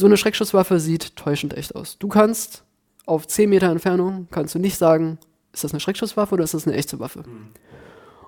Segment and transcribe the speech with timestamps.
[0.00, 1.98] so eine Schreckschusswaffe sieht täuschend echt aus.
[1.98, 2.64] Du kannst
[3.06, 5.18] auf 10 Meter Entfernung, kannst du nicht sagen,
[5.52, 7.20] ist das eine Schreckschusswaffe oder ist das eine echte Waffe?
[7.20, 7.48] Mhm.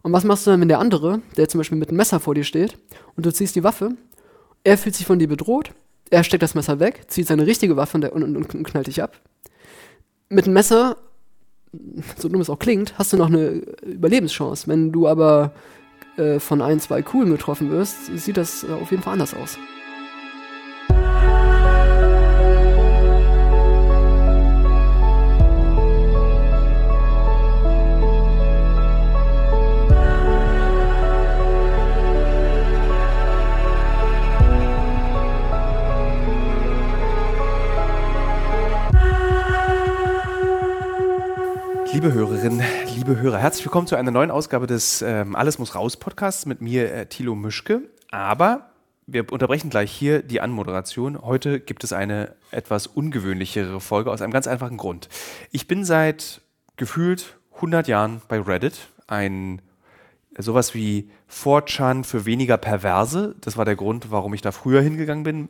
[0.03, 2.35] Und was machst du dann, wenn der andere, der zum Beispiel mit einem Messer vor
[2.35, 2.77] dir steht
[3.16, 3.96] und du ziehst die Waffe,
[4.64, 5.72] er fühlt sich von dir bedroht,
[6.11, 9.20] er steckt das Messer weg, zieht seine richtige Waffe und, und, und knallt dich ab.
[10.29, 10.96] Mit einem Messer,
[12.18, 14.66] so dumm es auch klingt, hast du noch eine Überlebenschance.
[14.66, 15.52] Wenn du aber
[16.16, 19.57] äh, von ein, zwei Kugeln getroffen wirst, sieht das äh, auf jeden Fall anders aus.
[41.92, 42.62] Liebe Hörerinnen,
[42.96, 46.62] liebe Hörer, herzlich willkommen zu einer neuen Ausgabe des ähm, Alles muss raus Podcasts mit
[46.62, 47.82] mir, äh, Thilo Mischke.
[48.10, 48.70] Aber
[49.06, 51.20] wir unterbrechen gleich hier die Anmoderation.
[51.20, 55.10] Heute gibt es eine etwas ungewöhnlichere Folge aus einem ganz einfachen Grund.
[55.51, 56.40] Ich bin seit
[56.76, 59.60] gefühlt 100 Jahren bei Reddit, ein
[60.38, 63.37] sowas wie 4chan für weniger Perverse.
[63.43, 65.48] Das war der Grund, warum ich da früher hingegangen bin.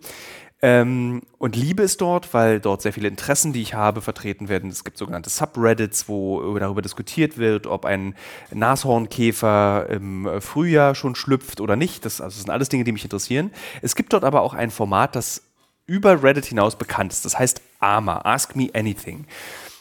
[0.65, 4.71] Ähm, und liebe es dort, weil dort sehr viele Interessen, die ich habe, vertreten werden.
[4.71, 8.15] Es gibt sogenannte Subreddits, wo darüber diskutiert wird, ob ein
[8.53, 12.05] Nashornkäfer im Frühjahr schon schlüpft oder nicht.
[12.05, 13.51] Das, also das sind alles Dinge, die mich interessieren.
[13.83, 15.43] Es gibt dort aber auch ein Format, das
[15.87, 17.25] über Reddit hinaus bekannt ist.
[17.25, 19.27] Das heißt AMA, Ask Me Anything.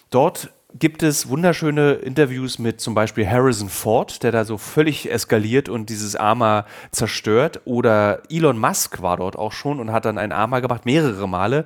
[0.09, 5.69] Dort gibt es wunderschöne Interviews mit zum Beispiel Harrison Ford, der da so völlig eskaliert
[5.69, 7.61] und dieses Arma zerstört.
[7.65, 11.65] Oder Elon Musk war dort auch schon und hat dann ein Arma gemacht, mehrere Male.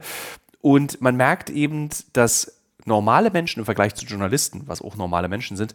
[0.61, 5.57] Und man merkt eben, dass normale Menschen im Vergleich zu Journalisten, was auch normale Menschen
[5.57, 5.73] sind,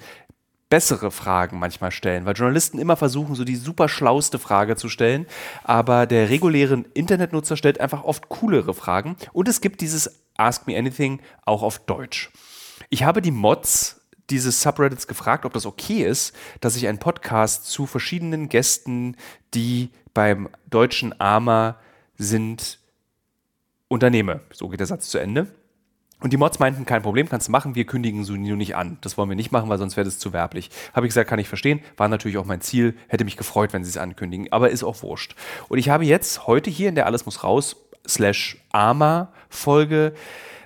[0.68, 5.26] bessere Fragen manchmal stellen, weil Journalisten immer versuchen, so die super schlauste Frage zu stellen,
[5.64, 10.78] aber der reguläre Internetnutzer stellt einfach oft coolere Fragen und es gibt dieses Ask Me
[10.78, 12.30] Anything auch auf Deutsch.
[12.92, 17.66] Ich habe die Mods dieses Subreddits gefragt, ob das okay ist, dass ich einen Podcast
[17.66, 19.16] zu verschiedenen Gästen,
[19.54, 21.76] die beim deutschen AMA
[22.18, 22.80] sind,
[23.86, 24.40] unternehme.
[24.52, 25.46] So geht der Satz zu Ende.
[26.18, 28.98] Und die Mods meinten, kein Problem, kannst du machen, wir kündigen nur nicht an.
[29.02, 30.68] Das wollen wir nicht machen, weil sonst wäre das zu werblich.
[30.92, 31.80] Habe ich gesagt, kann ich verstehen.
[31.96, 32.96] War natürlich auch mein Ziel.
[33.06, 34.52] Hätte mich gefreut, wenn sie es ankündigen.
[34.52, 35.36] Aber ist auch wurscht.
[35.68, 37.76] Und ich habe jetzt heute hier in der Alles muss raus
[38.06, 40.12] slash AMA Folge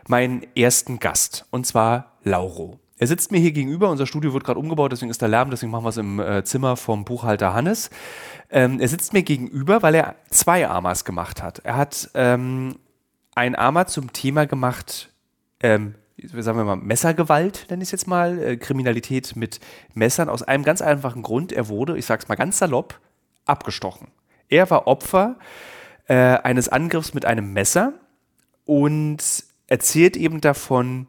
[0.08, 1.46] meinen ersten Gast.
[1.50, 2.78] Und zwar Lauro.
[2.96, 5.72] Er sitzt mir hier gegenüber, unser Studio wird gerade umgebaut, deswegen ist da Lärm, deswegen
[5.72, 7.90] machen wir es im äh, Zimmer vom Buchhalter Hannes.
[8.50, 11.58] Ähm, er sitzt mir gegenüber, weil er zwei Amas gemacht hat.
[11.64, 12.76] Er hat ähm,
[13.34, 15.12] ein Ama zum Thema gemacht,
[15.60, 19.58] ähm, sagen wir mal, Messergewalt, nenne ich es jetzt mal, äh, Kriminalität mit
[19.92, 21.52] Messern, aus einem ganz einfachen Grund.
[21.52, 23.00] Er wurde, ich sage es mal ganz salopp,
[23.44, 24.08] abgestochen.
[24.48, 25.36] Er war Opfer
[26.06, 27.94] äh, eines Angriffs mit einem Messer
[28.64, 31.08] und erzählt eben davon,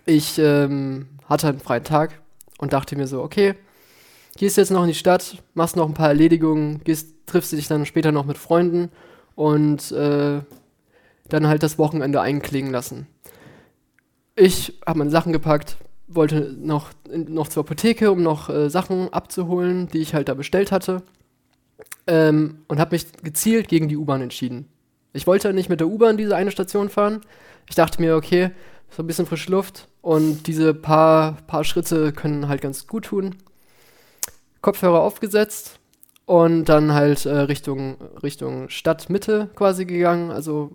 [0.06, 2.23] Ich ähm, hatte einen freien Tag
[2.58, 3.54] und dachte mir so, okay,
[4.36, 7.86] gehst jetzt noch in die Stadt, machst noch ein paar Erledigungen, gehst, triffst dich dann
[7.86, 8.90] später noch mit Freunden
[9.34, 10.40] und äh,
[11.28, 13.06] dann halt das Wochenende einklingen lassen.
[14.36, 15.76] Ich habe meine Sachen gepackt,
[16.08, 20.72] wollte noch, noch zur Apotheke, um noch äh, Sachen abzuholen, die ich halt da bestellt
[20.72, 21.02] hatte.
[22.06, 24.68] Ähm, und habe mich gezielt gegen die U-Bahn entschieden.
[25.12, 27.20] Ich wollte nicht mit der U-Bahn diese eine Station fahren.
[27.68, 28.50] Ich dachte mir, okay,
[28.94, 33.36] so ein bisschen frische Luft und diese paar, paar Schritte können halt ganz gut tun.
[34.60, 35.78] Kopfhörer aufgesetzt
[36.26, 40.30] und dann halt äh, Richtung, Richtung Stadtmitte quasi gegangen.
[40.30, 40.70] Also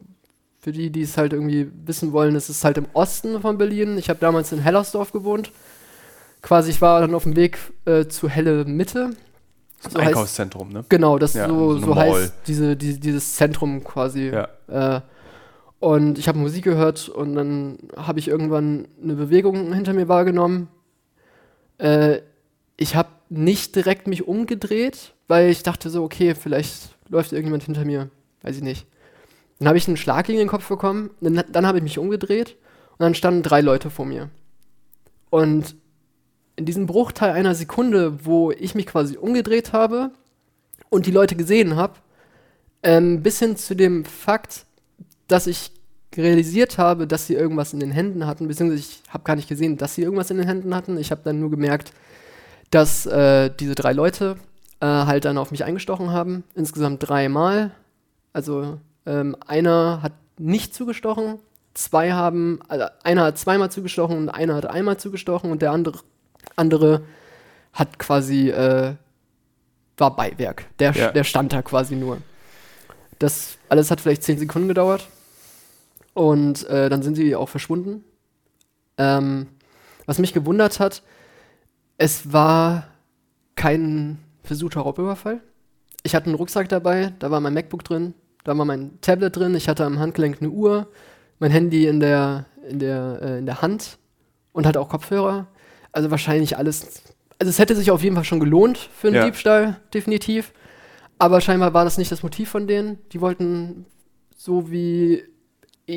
[0.60, 3.98] für die, die es halt irgendwie wissen wollen, es ist halt im Osten von Berlin.
[3.98, 5.52] Ich habe damals in Hellersdorf gewohnt.
[6.42, 9.12] Quasi, ich war dann auf dem Weg äh, zu Helle Mitte.
[9.82, 10.86] Das so Einkaufszentrum, heißt, ne?
[10.90, 14.30] Genau, das ja, so, so, so heißt diese, die, dieses Zentrum quasi.
[14.30, 14.98] Ja.
[14.98, 15.02] Äh,
[15.80, 20.68] und ich habe Musik gehört und dann habe ich irgendwann eine Bewegung hinter mir wahrgenommen.
[21.78, 22.20] Äh,
[22.76, 27.86] ich habe nicht direkt mich umgedreht, weil ich dachte so, okay, vielleicht läuft irgendjemand hinter
[27.86, 28.10] mir.
[28.42, 28.88] Weiß ich nicht.
[29.60, 32.56] Dann habe ich einen Schlag gegen den Kopf bekommen, dann, dann habe ich mich umgedreht
[32.92, 34.30] und dann standen drei Leute vor mir.
[35.30, 35.76] Und
[36.56, 40.12] in diesem Bruchteil einer Sekunde, wo ich mich quasi umgedreht habe
[40.90, 41.94] und die Leute gesehen habe,
[42.84, 44.66] ähm, bis hin zu dem Fakt,
[45.30, 45.72] dass ich
[46.16, 49.78] realisiert habe, dass sie irgendwas in den Händen hatten, beziehungsweise ich habe gar nicht gesehen,
[49.78, 50.98] dass sie irgendwas in den Händen hatten.
[50.98, 51.94] Ich habe dann nur gemerkt,
[52.72, 54.36] dass äh, diese drei Leute
[54.82, 57.72] äh, halt dann auf mich eingestochen haben, insgesamt dreimal.
[58.34, 61.38] Also ähm, einer hat nicht zugestochen,
[61.76, 66.00] zwei haben, also einer hat zweimal zugestochen und einer hat einmal zugestochen und der andere,
[66.56, 67.04] andere
[67.74, 68.94] hat quasi, äh,
[69.98, 70.66] war Beiwerk.
[70.80, 71.12] Der, Ja.
[71.12, 72.18] der stand da quasi nur.
[73.20, 75.08] Das alles hat vielleicht zehn Sekunden gedauert.
[76.20, 78.04] Und äh, dann sind sie auch verschwunden.
[78.98, 79.48] Ähm,
[80.06, 81.02] was mich gewundert hat,
[81.98, 82.88] es war
[83.56, 85.40] kein versuchter Raubüberfall.
[86.04, 89.56] Ich hatte einen Rucksack dabei, da war mein MacBook drin, da war mein Tablet drin,
[89.56, 90.90] ich hatte am Handgelenk eine Uhr,
[91.40, 93.98] mein Handy in der, in der, äh, in der Hand
[94.52, 95.48] und hatte auch Kopfhörer.
[95.94, 97.02] Also wahrscheinlich alles.
[97.40, 99.24] Also es hätte sich auf jeden Fall schon gelohnt für einen Ja.
[99.24, 100.52] Diebstahl, definitiv.
[101.18, 102.98] Aber scheinbar war das nicht das Motiv von denen.
[103.14, 103.86] Die wollten
[104.36, 105.24] so wie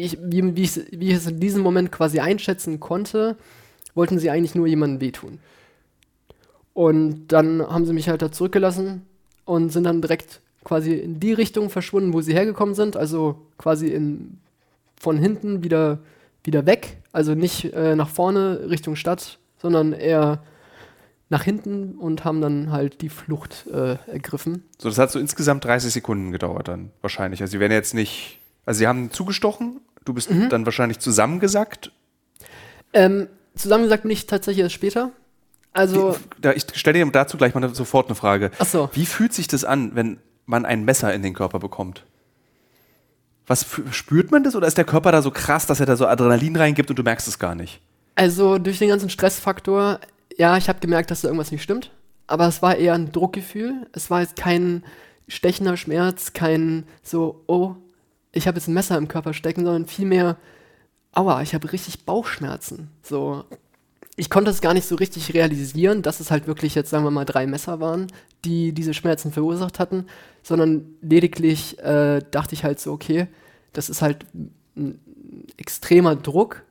[0.00, 3.37] ich, wie, wie, ich, wie ich es in diesem Moment quasi einschätzen konnte,
[3.94, 5.39] wollten sie eigentlich nur jemandem wehtun.
[6.75, 9.03] Und dann haben sie mich halt da zurückgelassen
[9.44, 13.89] und sind dann direkt quasi in die Richtung verschwunden, wo sie hergekommen sind, also quasi
[13.89, 14.39] in,
[14.97, 15.99] von hinten wieder,
[16.44, 20.43] wieder weg, also nicht äh, nach vorne Richtung Stadt, sondern eher
[21.33, 24.65] nach hinten und haben dann halt die Flucht äh, ergriffen.
[24.79, 27.41] So, das hat so insgesamt 30 Sekunden gedauert dann wahrscheinlich.
[27.41, 30.49] Also sie werden jetzt nicht, also sie haben zugestochen, du bist Mhm.
[30.49, 31.93] dann wahrscheinlich zusammengesackt.
[32.93, 35.11] Ähm, zusammengesagt bin ich tatsächlich erst später.
[35.73, 38.50] Also, Wie, da, ich stelle dir dazu gleich mal sofort eine Frage.
[38.59, 38.91] ach so.
[38.93, 42.05] Wie fühlt sich das an, wenn man ein Messer in den Körper bekommt?
[43.47, 46.06] Was spürt man das oder ist der Körper da so krass, dass er da so
[46.06, 47.81] Adrenalin reingibt und du merkst es gar nicht?
[48.15, 49.99] Also durch den ganzen Stressfaktor,
[50.37, 51.91] ja, ich habe gemerkt, dass da irgendwas nicht stimmt.
[52.26, 53.87] Aber es war eher ein Druckgefühl.
[53.93, 54.85] Es war jetzt kein
[55.26, 57.75] stechender Schmerz, kein so, oh,
[58.32, 60.37] ich habe jetzt ein Messer im Körper stecken, sondern vielmehr,
[61.12, 62.88] aua, ich habe richtig Bauchschmerzen.
[63.02, 63.44] So,
[64.17, 67.11] ich konnte es gar nicht so richtig realisieren, dass es halt wirklich jetzt, sagen wir
[67.11, 68.08] mal, drei Messer waren,
[68.44, 70.06] die diese Schmerzen verursacht hatten,
[70.43, 73.29] sondern lediglich äh, dachte ich halt so, okay,
[73.73, 74.26] das ist halt
[74.76, 74.99] ein
[75.56, 76.62] extremer Druck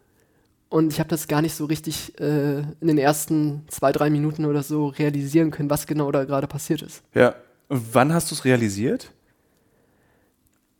[0.69, 4.45] und ich habe das gar nicht so richtig äh, in den ersten zwei, drei Minuten
[4.45, 7.03] oder so realisieren können, was genau da gerade passiert ist.
[7.13, 7.35] Ja.
[7.67, 9.11] Und wann hast du es realisiert?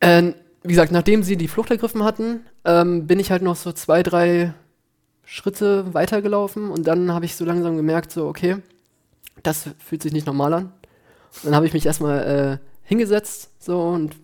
[0.02, 0.34] Äh,
[0.64, 4.04] wie gesagt, nachdem sie die Flucht ergriffen hatten, ähm, bin ich halt noch so zwei,
[4.04, 4.54] drei
[5.24, 8.58] Schritte weitergelaufen und dann habe ich so langsam gemerkt, so, okay,
[9.44, 10.66] das fühlt sich nicht normal an.
[10.66, 14.16] Und dann habe ich mich erstmal äh, hingesetzt so und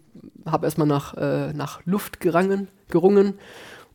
[0.46, 3.36] habe erstmal nach, äh, nach Luft gerangen, gerungen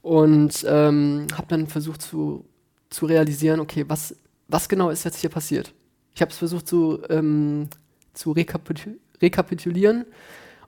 [0.00, 2.44] und ähm, habe dann versucht zu,
[2.90, 4.16] zu realisieren, okay, was,
[4.48, 5.72] was genau ist jetzt hier passiert?
[6.14, 7.68] Ich habe es versucht zu, ähm,
[8.14, 8.90] zu rekapitu
[9.20, 10.06] rekapitulieren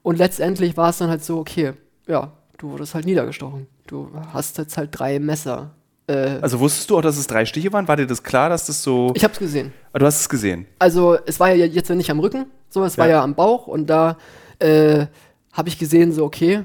[0.04, 1.72] und letztendlich war es dann halt so, okay,
[2.06, 3.66] ja, du wurdest halt niedergestochen.
[3.88, 5.70] Du hast jetzt halt drei Messer.
[6.06, 7.88] Äh, Also wusstest du auch, dass es drei Stiche waren?
[7.88, 9.10] War dir das klar, dass das so.
[9.16, 9.72] ich hab's gesehen.
[9.92, 10.66] Ah, du hast es gesehen.
[10.78, 13.14] Also es war ja jetzt nicht am Rücken, so, es war Ja.
[13.16, 14.16] ja am Bauch und da
[14.60, 15.06] äh,
[15.52, 16.64] habe ich gesehen, so okay,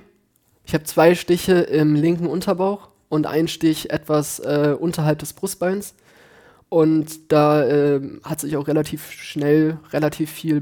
[0.65, 5.95] ich habe zwei Stiche im linken Unterbauch und einen Stich etwas äh, unterhalb des Brustbeins.
[6.69, 10.61] Und da äh, hat sich auch relativ schnell relativ viel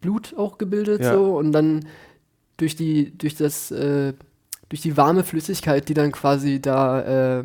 [0.00, 1.12] Blut auch gebildet Ja.
[1.14, 1.86] so und dann
[2.56, 4.14] durch die durch das äh,
[4.68, 7.44] durch die warme Flüssigkeit, die dann quasi da äh,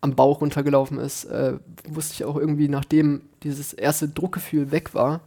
[0.00, 1.54] am Bauch runtergelaufen ist, äh,
[1.88, 5.20] wusste ich auch irgendwie, nachdem dieses erste Druckgefühl weg war,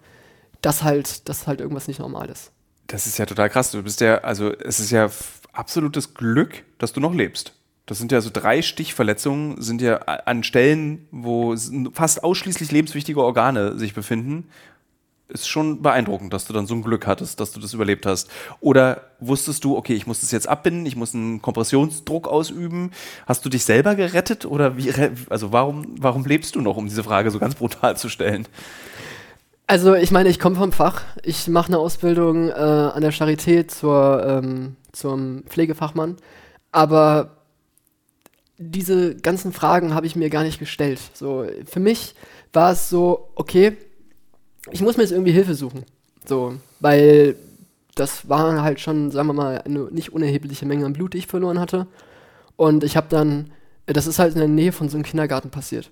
[0.61, 2.51] dass halt, dass halt irgendwas nicht normal ist.
[2.87, 3.71] Das ist ja total krass.
[3.71, 5.09] Du bist ja, also es ist ja
[5.53, 7.53] absolutes Glück, dass du noch lebst.
[7.85, 11.55] Das sind ja so drei Stichverletzungen, sind ja an Stellen, wo
[11.93, 14.49] fast ausschließlich lebenswichtige Organe sich befinden.
[15.29, 18.29] Ist schon beeindruckend, dass du dann so ein Glück hattest, dass du das überlebt hast.
[18.61, 22.91] Oder wusstest du, okay, ich muss das jetzt abbinden, ich muss einen Kompressionsdruck ausüben.
[23.27, 24.91] Hast du dich selber gerettet oder wie,
[25.29, 28.47] also warum, warum lebst du noch, um diese Frage so ganz brutal zu stellen?
[29.67, 31.03] Also ich meine, ich komme vom Fach.
[31.21, 36.17] Ich mache eine Ausbildung äh, an der Charité zur, ähm, zum Pflegefachmann.
[36.71, 37.37] Aber
[38.57, 40.99] diese ganzen Fragen habe ich mir gar nicht gestellt.
[41.13, 42.15] So, für mich
[42.51, 43.77] war es so, okay,
[44.71, 45.85] ich muss mir jetzt irgendwie Hilfe suchen.
[46.25, 47.35] So, weil
[47.95, 51.27] das war halt schon, sagen wir mal, eine nicht unerhebliche Menge an Blut, die ich
[51.27, 51.87] verloren hatte.
[52.55, 53.51] Und ich habe dann,
[53.85, 55.91] das ist halt in der Nähe von so einem Kindergarten passiert.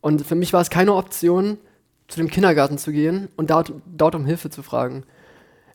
[0.00, 1.58] Und für mich war es keine Option,
[2.08, 5.04] zu dem Kindergarten zu gehen und dort, dort um Hilfe zu fragen.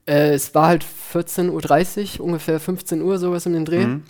[0.05, 3.85] Äh, es war halt 14.30 Uhr, ungefähr 15 Uhr, sowas in den Dreh.
[3.85, 4.03] Mhm.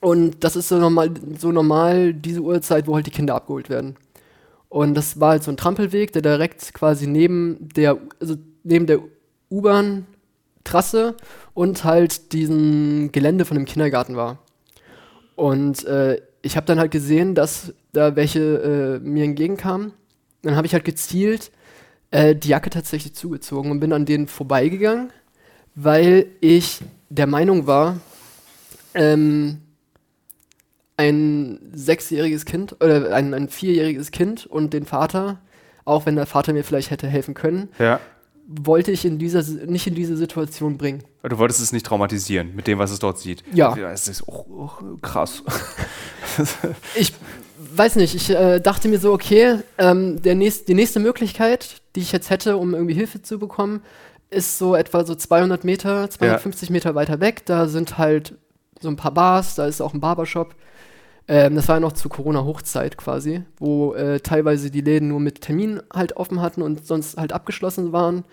[0.00, 3.96] Und das ist so normal, so normal diese Uhrzeit, wo halt die Kinder abgeholt werden.
[4.74, 8.98] Und das war halt so ein Trampelweg, der direkt quasi neben der, also neben der
[9.48, 11.14] U-Bahn-Trasse
[11.54, 14.38] und halt diesem Gelände von dem Kindergarten war.
[15.36, 19.92] Und äh, ich habe dann halt gesehen, dass da welche äh, mir entgegenkamen.
[20.42, 21.52] Dann habe ich halt gezielt
[22.10, 25.12] äh, die Jacke tatsächlich zugezogen und bin an denen vorbeigegangen,
[25.76, 28.00] weil ich der Meinung war,
[28.94, 29.60] ähm,
[30.96, 35.40] ein sechsjähriges Kind oder ein, ein vierjähriges Kind und den Vater,
[35.84, 38.00] auch wenn der Vater mir vielleicht hätte helfen können, Ja.
[38.46, 41.02] wollte ich in dieser, nicht in diese Situation bringen.
[41.22, 43.42] Du wolltest es nicht traumatisieren mit dem, was es dort sieht.
[43.52, 43.76] Ja.
[43.90, 45.42] es ist auch, auch krass.
[46.94, 47.12] Ich
[47.76, 52.00] weiß nicht, ich äh, dachte mir so, okay, ähm, der nächst, die nächste Möglichkeit, die
[52.00, 53.82] ich jetzt hätte, um irgendwie Hilfe zu bekommen,
[54.30, 57.46] ist so etwa so 200 Meter, 250 Meter weiter weg.
[57.46, 58.34] Da sind halt
[58.80, 60.54] so ein paar Bars, da ist auch ein Barbershop.
[61.26, 65.40] Ähm, das war ja noch zu Corona-Hochzeit quasi, wo äh, teilweise die Läden nur mit
[65.40, 68.24] Termin halt offen hatten und sonst halt abgeschlossen waren.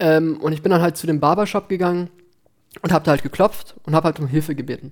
[0.00, 2.10] Ähm, und ich bin dann halt zu dem Barbershop gegangen
[2.82, 4.90] und habe da halt geklopft und habe halt um Hilfe gebeten.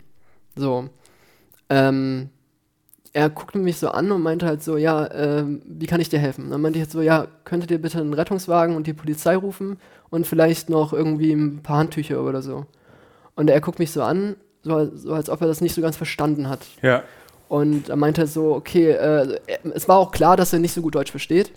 [0.55, 0.89] So.
[1.69, 2.31] Ähm,
[3.13, 6.19] er guckte mich so an und meinte halt so, ja, ähm, wie kann ich dir
[6.19, 6.51] helfen?
[6.51, 9.79] Dann meinte ich halt so, ja, könntet ihr bitte einen Rettungswagen und die Polizei rufen
[10.11, 12.67] und vielleicht noch irgendwie ein paar Handtücher oder so.
[13.35, 15.97] Und er guckt mich so an, so, so als ob er das nicht so ganz
[15.97, 16.61] verstanden hat.
[16.83, 17.03] ja.
[17.53, 19.39] Und er meinte so, okay, äh,
[19.75, 21.53] es war auch klar, dass er nicht so gut Deutsch versteht.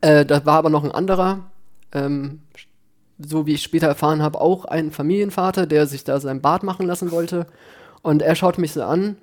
[0.00, 1.50] Äh, da war aber noch ein anderer,
[1.92, 2.40] ähm,
[3.18, 6.86] so wie ich später erfahren habe, auch ein Familienvater, der sich da sein Bart machen
[6.86, 7.46] lassen wollte.
[8.00, 9.18] Und er schaute mich so an,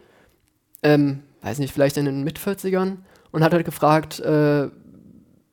[0.83, 2.97] ähm, weiß nicht, vielleicht in den Mit-40ern
[3.31, 4.69] und hat halt gefragt, äh,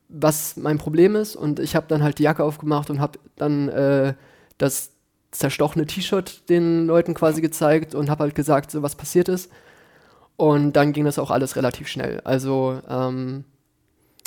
[0.07, 1.35] was mein Problem ist.
[1.35, 4.13] Und ich habe dann halt die Jacke aufgemacht und habe dann äh,
[4.59, 4.91] das
[5.31, 9.49] zerstochene T-Shirt den Leuten quasi gezeigt und habe halt gesagt, so was passiert ist.
[10.37, 12.21] Und dann ging das auch alles relativ schnell.
[12.23, 13.43] Also ähm,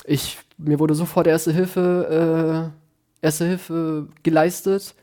[0.04, 2.72] ich, mir wurde sofort erste Hilfe,
[3.22, 4.94] äh, erste Hilfe geleistet.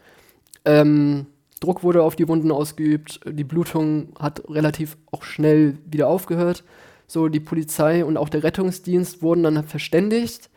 [0.66, 1.28] Ähm,
[1.62, 3.22] Druck wurde auf die Wunden ausgeübt.
[3.26, 6.64] Die Blutung hat relativ auch schnell wieder aufgehört.
[7.08, 10.50] So, die Polizei und auch der Rettungsdienst wurden dann verständigt.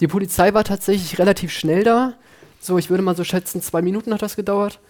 [0.00, 2.14] Die Polizei war tatsächlich relativ schnell da.
[2.60, 4.80] So, ich würde mal so schätzen, zwei Minuten hat das gedauert.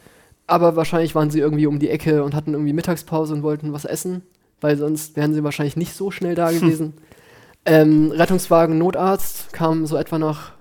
[0.46, 3.84] Aber wahrscheinlich waren sie irgendwie um die Ecke und hatten irgendwie Mittagspause und wollten was
[3.84, 4.22] essen,
[4.62, 6.94] weil sonst wären sie wahrscheinlich nicht so schnell da gewesen.
[7.64, 10.52] Ähm, Rettungswagen, Notarzt kam so etwa nach,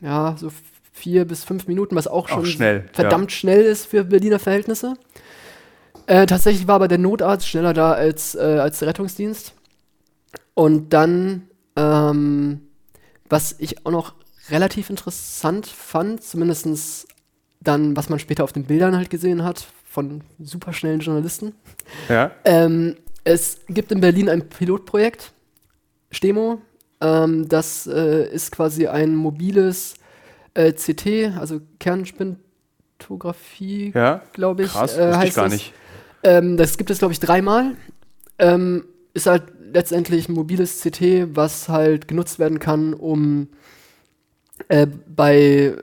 [0.00, 0.50] ja, so
[0.92, 4.94] vier bis fünf Minuten, was auch schon schnell, verdammt schnell ist für Berliner Verhältnisse.
[6.06, 9.54] Äh, tatsächlich war aber der Notarzt schneller da als, äh, als der Rettungsdienst.
[10.54, 12.60] Und dann, ähm,
[13.28, 14.14] was ich auch noch
[14.50, 17.06] relativ interessant fand, zumindest
[17.60, 21.52] dann, was man später auf den Bildern halt gesehen hat, von superschnellen Journalisten.
[22.08, 22.30] Ja.
[22.44, 22.94] Ähm,
[23.24, 25.32] es gibt in Berlin ein Pilotprojekt,
[26.12, 26.60] STEMO.
[27.00, 29.94] Ähm, das äh, ist quasi ein mobiles
[30.54, 34.22] äh, CT, also Kernspintographie, Ja.
[34.32, 34.68] glaube ich.
[34.70, 35.52] Krass, äh, wusste ich heißt gar es.
[35.52, 35.72] nicht.
[36.22, 37.74] Ähm, das gibt es, glaube ich, dreimal.
[38.38, 39.42] Ähm, ist halt
[39.72, 43.48] letztendlich ein mobiles CT, was halt genutzt werden kann, um
[44.68, 45.74] äh, bei, äh,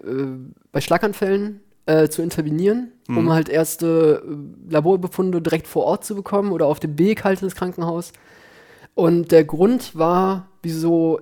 [0.72, 3.18] bei Schlaganfällen äh, zu intervenieren, Mhm.
[3.18, 7.42] um halt erste äh, Laborbefunde direkt vor Ort zu bekommen oder auf dem Weg halt
[7.42, 8.12] ins Krankenhaus.
[8.94, 11.20] Und der Grund war, wieso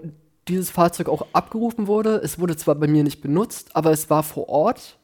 [0.47, 2.21] dieses Fahrzeug auch abgerufen wurde.
[2.23, 4.97] Es wurde zwar bei mir nicht benutzt, aber es war vor Ort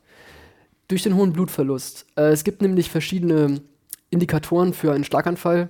[0.88, 2.06] durch den hohen Blutverlust.
[2.16, 3.62] Äh, es gibt nämlich verschiedene
[4.10, 5.70] Indikatoren für einen Schlaganfall.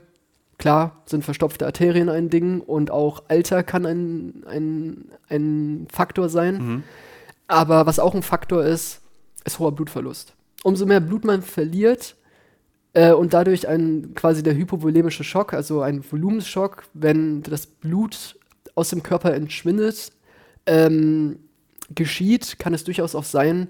[0.57, 6.55] Klar sind verstopfte Arterien ein Ding und auch Alter kann ein, ein, ein Faktor sein.
[6.57, 6.83] Mhm.
[7.47, 9.00] Aber was auch ein Faktor ist,
[9.45, 10.33] ist hoher Blutverlust.
[10.63, 12.15] Umso mehr Blut man verliert
[12.93, 18.37] äh, und dadurch ein quasi der hypovolemische Schock, also ein Volumensschock, wenn das Blut
[18.75, 20.11] aus dem Körper entschwindet,
[20.65, 21.39] ähm,
[21.93, 23.67] geschieht, kann es durchaus auch sein,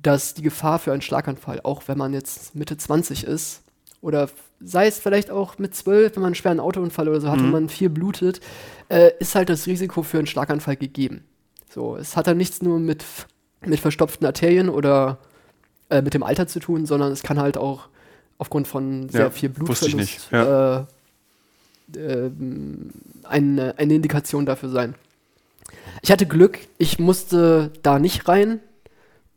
[0.00, 3.62] dass die Gefahr für einen Schlaganfall, auch wenn man jetzt Mitte 20 ist,
[4.00, 4.28] oder
[4.60, 7.50] sei es vielleicht auch mit 12, wenn man einen schweren Autounfall oder so hat und
[7.50, 8.40] man viel blutet,
[8.88, 11.24] äh, ist halt das Risiko für einen Schlaganfall gegeben.
[11.68, 13.04] So, es hat dann nichts nur mit,
[13.64, 15.18] mit verstopften Arterien oder
[15.90, 17.88] äh, mit dem Alter zu tun, sondern es kann halt auch
[18.38, 20.80] aufgrund von sehr Ja, viel Blutverlust ja.
[20.80, 20.84] äh,
[21.96, 22.90] ähm,
[23.24, 24.94] eine, eine Indikation dafür sein.
[26.02, 28.60] Ich hatte Glück, ich musste da nicht rein.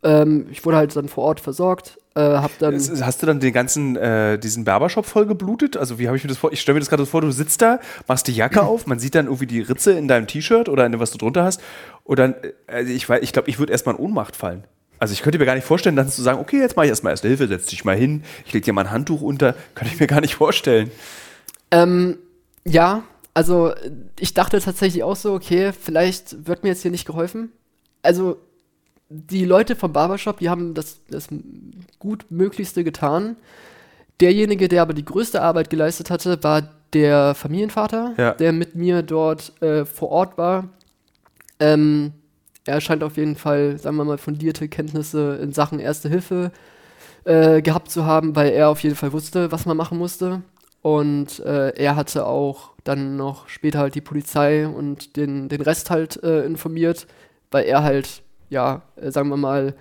[0.04, 1.98] Ähm, ich wurde halt dann vor Ort versorgt.
[2.16, 5.78] Äh, hab dann Hast du dann den ganzen, äh, diesen Barbershop voll geblutet?
[5.78, 6.52] Also wie habe ich mir das vor?
[6.52, 9.00] Ich stelle mir das gerade so vor, du sitzt da, machst die Jacke auf, man
[9.00, 11.62] sieht dann irgendwie die Ritze in deinem T-Shirt oder in dem, was du drunter hast.
[12.04, 14.64] Und dann, äh, also ich, weiß- ich glaube, ich würde erstmal in Ohnmacht fallen.
[15.00, 17.14] Also ich könnte mir gar nicht vorstellen, dann zu sagen, okay, jetzt mache ich erstmal
[17.14, 19.56] erste Hilfe, setz dich mal hin, ich lege dir mal ein Handtuch unter.
[19.74, 20.92] Könnte ich mir gar nicht vorstellen.
[21.72, 22.18] Ähm,
[22.66, 23.04] ja,
[23.34, 23.74] also
[24.20, 27.52] ich dachte tatsächlich auch so, okay, vielleicht wird mir jetzt hier nicht geholfen.
[28.04, 28.38] Also
[29.14, 31.28] die Leute vom Barbershop, die haben das, das
[32.00, 33.36] gut Möglichste getan.
[34.22, 38.32] Derjenige, der aber die größte Arbeit geleistet hatte, war der Familienvater, Ja.
[38.34, 40.70] der mit mir dort äh, vor Ort war.
[41.60, 42.14] Ähm,
[42.66, 46.52] er scheint auf jeden Fall, sagen wir mal, fundierte Kenntnisse in Sachen Erste Hilfe
[47.24, 50.42] äh, gehabt zu haben, weil er auf jeden Fall wusste, was man machen musste.
[50.82, 55.90] Und äh, er hatte auch dann noch später halt die Polizei und den, den Rest
[55.92, 57.08] halt äh, informiert,
[57.52, 59.74] weil er halt, ja, äh, sagen wir mal,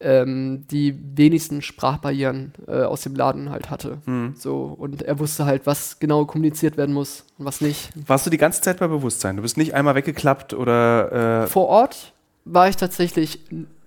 [0.00, 3.98] ähm, die wenigsten Sprachbarrieren äh, aus dem Laden halt hatte.
[4.36, 7.90] So, und er wusste halt, was genau kommuniziert werden muss und was nicht.
[8.06, 9.36] Warst du die ganze Zeit bei Bewusstsein?
[9.36, 12.12] Du bist nicht einmal weggeklappt oder äh, Vor Ort
[12.44, 13.40] war ich tatsächlich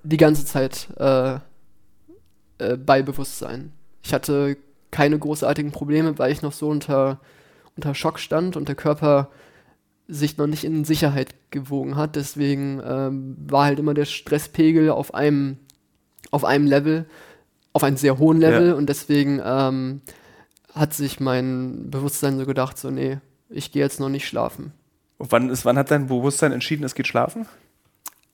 [0.04, 1.36] die ganze Zeit äh,
[2.58, 3.72] äh, bei Bewusstsein.
[4.04, 4.58] Ich hatte
[4.92, 7.20] keine großartigen Probleme, weil ich noch so unter,
[7.78, 9.30] unter Schock stand und der Körper
[10.14, 12.16] sich noch nicht in Sicherheit gewogen hat.
[12.18, 15.58] Deswegen ähm, war halt immer der Stresspegel auf einem,
[16.32, 17.06] auf einem Level,
[17.74, 18.74] auf einem sehr hohen Level Ja.
[18.76, 20.02] und deswegen ähm,
[20.74, 24.74] hat sich mein Bewusstsein so gedacht, so nee, ich gehe jetzt noch nicht schlafen.
[25.18, 27.46] wann, ist, wann hat dein Bewusstsein entschieden, es geht schlafen?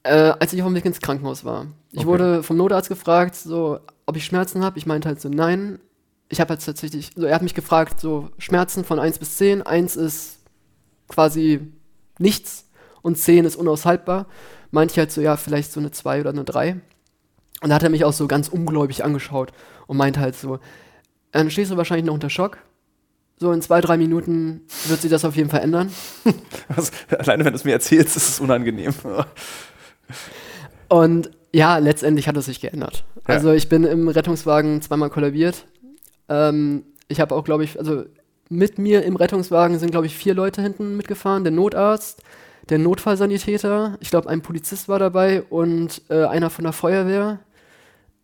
[0.04, 1.68] Äh, als ich auf dem Weg ins Krankenhaus war.
[1.92, 2.08] Ich Okay.
[2.08, 4.78] wurde vom Notarzt gefragt, so, ob ich Schmerzen habe.
[4.80, 5.80] Ich meinte halt so, nein.
[6.30, 9.62] Ich habe jetzt tatsächlich, so, er hat mich gefragt, so, Schmerzen von 1 bis 10.
[9.64, 10.37] 1 ist
[11.08, 11.72] quasi
[12.20, 12.66] nichts
[13.02, 14.28] und 10 ist unaushaltbar.
[14.72, 16.78] Meinte ich halt so, ja, vielleicht so eine 2 oder eine 3.
[17.62, 19.52] Und da hat er mich auch so ganz ungläubig angeschaut
[19.88, 20.60] und meinte halt so,
[21.32, 22.60] dann stehst du wahrscheinlich noch unter Schock.
[23.40, 25.92] So in zwei, drei Minuten wird sich das auf jeden Fall ändern.
[26.70, 28.94] Was, alleine wenn du es mir erzählst, ist es unangenehm.
[30.90, 33.04] Und ja, letztendlich hat es sich geändert.
[33.28, 33.36] Ja.
[33.36, 35.66] Also ich bin im Rettungswagen zweimal kollabiert.
[36.30, 38.06] Ähm, ich habe auch, glaube ich, also
[38.50, 41.44] mit mir im Rettungswagen sind, glaube ich, vier Leute hinten mitgefahren.
[41.44, 42.22] Der Notarzt,
[42.70, 47.40] der Notfallsanitäter, ich glaube, ein Polizist war dabei und äh, einer von der Feuerwehr,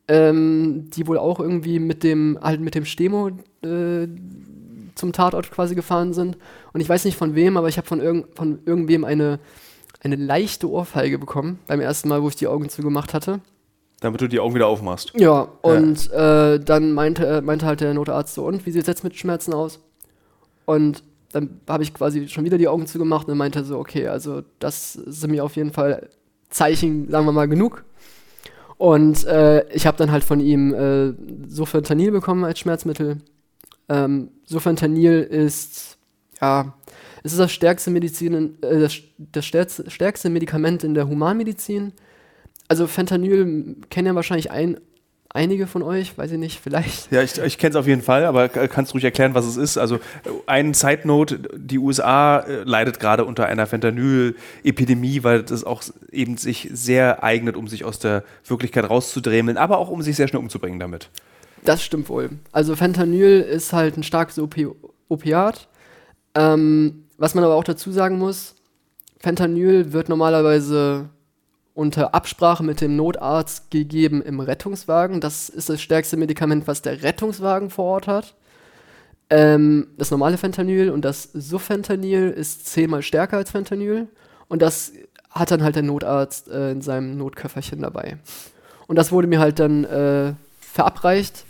[0.08, 3.30] ähm, die wohl auch irgendwie mit dem, halt mit dem Stemo
[3.64, 4.08] äh,
[4.96, 6.38] zum Tatort quasi gefahren sind.
[6.74, 9.40] Und ich weiß nicht von wem, aber ich habe von, irgend, von irgendwem eine,
[10.02, 13.40] eine leichte Ohrfeige bekommen beim ersten Mal, wo ich die Augen zugemacht hatte.
[14.02, 15.14] Damit du die Augen wieder aufmachst.
[15.16, 19.04] Ja, und Äh, dann meinte, meinte halt der Notarzt so, und wie sieht es jetzt
[19.06, 19.80] mit Schmerzen aus?
[20.66, 24.44] Und dann habe ich quasi schon wieder die Augen zugemacht und meinte so, okay, also
[24.60, 26.10] das sind mir auf jeden Fall
[26.50, 27.84] Zeichen, sagen wir mal, genug.
[28.78, 31.14] Und äh, ich habe dann halt von ihm äh,
[31.48, 33.18] Sofentanil bekommen als Schmerzmittel.
[33.90, 35.98] Ähm, Sofentanil ist,
[36.42, 36.74] ja,
[37.24, 39.46] es ist das stärkste Medizin, in- äh, das, das
[39.88, 41.94] stärkste Medikament in der Humanmedizin.
[42.68, 44.80] Also Fentanyl kennen ja wahrscheinlich ein,
[45.34, 47.12] einige von euch, weiß ich nicht, vielleicht.
[47.12, 49.58] Ja, ich, ich kenne es auf jeden Fall, aber kannst du ruhig erklären, was es
[49.58, 49.78] ist?
[49.78, 50.00] Also,
[50.46, 56.38] ein Side Note: Die USA äh, leidet gerade unter einer Fentanyl-Epidemie, weil das auch eben
[56.38, 60.42] sich sehr eignet, um sich aus der Wirklichkeit rauszudremeln, aber auch um sich sehr schnell
[60.42, 61.10] umzubringen damit.
[61.66, 62.30] Das stimmt wohl.
[62.52, 64.68] Also Fentanyl ist halt ein starkes Opi
[65.10, 65.68] Opiat.
[66.36, 68.56] Ähm, was man aber auch dazu sagen muss,
[69.20, 71.10] Fentanyl wird normalerweise
[71.74, 75.22] unter Absprache mit dem Notarzt gegeben im Rettungswagen.
[75.22, 78.36] Das ist das stärkste Medikament, was der Rettungswagen vor Ort hat.
[79.30, 84.08] Ähm, das normale Fentanyl und das Sufentanil ist zehnmal stärker als Fentanyl.
[84.48, 84.92] Und das
[85.32, 88.18] hat dann halt der Notarzt äh, in seinem Notköfferchen dabei.
[88.88, 91.46] Und das wurde mir halt dann äh, verabreicht.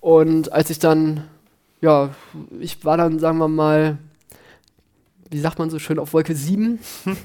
[0.00, 1.24] Und als ich dann,
[1.82, 2.10] ja,
[2.58, 3.98] ich war dann, sagen wir mal,
[5.28, 6.78] wie sagt man so schön, auf Wolke 7.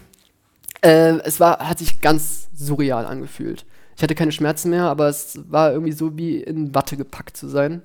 [0.85, 3.65] äh, es war, hat sich ganz surreal angefühlt.
[3.97, 7.47] Ich hatte keine Schmerzen mehr, aber es war irgendwie so wie in Watte gepackt zu
[7.47, 7.81] sein.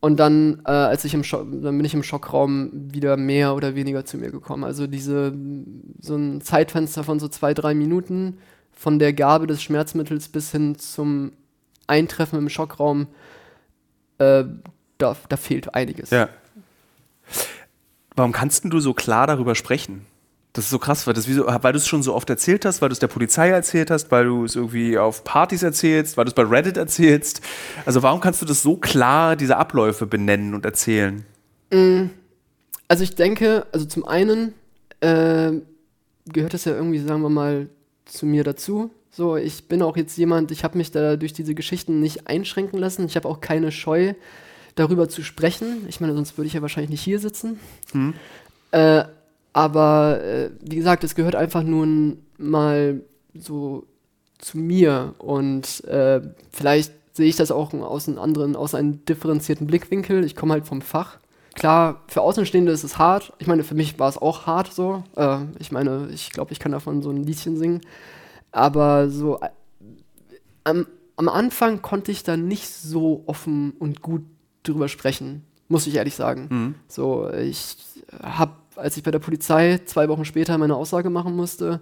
[0.00, 3.74] Und dann, äh, als ich im Scho dann bin ich im Schockraum wieder mehr oder
[3.74, 4.64] weniger zu mir gekommen.
[4.64, 5.32] Also diese,
[6.00, 8.38] so ein Zeitfenster von so zwei, drei Minuten
[8.72, 11.32] von der Gabe des Schmerzmittels bis hin zum
[11.86, 13.06] Eintreffen im Schockraum,
[14.18, 14.44] äh,
[14.98, 16.10] da, da fehlt einiges.
[16.10, 16.28] Ja.
[18.16, 20.06] Warum kannst du so klar darüber sprechen?
[20.54, 22.80] Das ist so krass, weil, das so, weil du es schon so oft erzählt hast,
[22.80, 26.26] weil du es der Polizei erzählt hast, weil du es irgendwie auf Partys erzählst, weil
[26.26, 27.40] du es bei Reddit erzählst.
[27.84, 31.26] Also warum kannst du das so klar, diese Abläufe benennen und erzählen?
[32.86, 34.54] Also ich denke, also zum einen
[35.00, 35.50] äh,
[36.26, 37.68] gehört es ja irgendwie, sagen wir mal,
[38.04, 38.92] zu mir dazu.
[39.10, 42.78] So, ich bin auch jetzt jemand, ich habe mich da durch diese Geschichten nicht einschränken
[42.78, 43.06] lassen.
[43.06, 44.14] Ich habe auch keine Scheu,
[44.76, 45.84] darüber zu sprechen.
[45.88, 47.58] Ich meine, sonst würde ich ja wahrscheinlich nicht hier sitzen.
[47.90, 48.14] Hm.
[48.70, 49.04] Äh,
[49.54, 53.00] aber äh, wie gesagt, es gehört einfach nun mal
[53.34, 53.86] so
[54.38, 59.66] zu mir und äh, vielleicht sehe ich das auch aus einem anderen, aus einem differenzierten
[59.66, 60.24] Blickwinkel.
[60.24, 61.18] Ich komme halt vom Fach.
[61.54, 63.32] Klar, für Außenstehende ist es hart.
[63.38, 65.04] Ich meine, für mich war es auch hart so.
[65.14, 67.80] Äh, ich meine, ich glaube, ich kann davon so ein Liedchen singen.
[68.50, 69.50] Aber so äh,
[70.64, 74.24] am, am Anfang konnte ich da nicht so offen und gut
[74.64, 76.48] drüber sprechen, muss ich ehrlich sagen.
[76.50, 76.74] Mhm.
[76.88, 77.76] So, ich
[78.20, 81.80] habe, als ich bei der Polizei zwei Wochen später meine Aussage machen musste,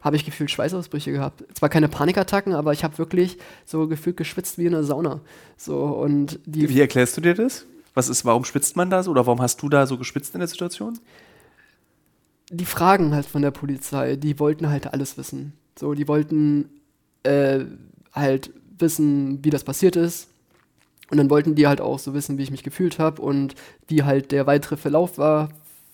[0.00, 1.44] habe ich gefühlt Schweißausbrüche gehabt.
[1.54, 5.20] Zwar keine Panikattacken, aber ich habe wirklich so gefühlt geschwitzt wie in einer Sauna.
[5.56, 7.66] So und die Wie erklärst du dir das?
[7.94, 10.40] Was ist, warum schwitzt man da so oder warum hast du da so geschwitzt in
[10.40, 11.00] der Situation?
[12.50, 15.52] die Fragen halt von der Polizei, die wollten halt alles wissen.
[15.78, 16.68] So, die wollten
[17.22, 17.60] äh,
[18.12, 20.28] halt wissen, wie das passiert ist.
[21.10, 23.54] Und dann wollten die halt auch so wissen, wie ich mich gefühlt habe und
[23.86, 25.50] wie halt der weitere Verlauf war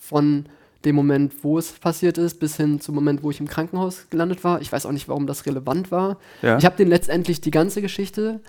[0.07, 0.45] von
[0.85, 4.43] dem Moment, wo es passiert ist, bis hin zum Moment, wo ich im Krankenhaus gelandet
[4.43, 4.61] war.
[4.61, 6.17] Ich weiß auch nicht, warum das relevant war.
[6.41, 6.57] Ja.
[6.57, 8.39] Ich habe denen letztendlich die ganze Geschichte,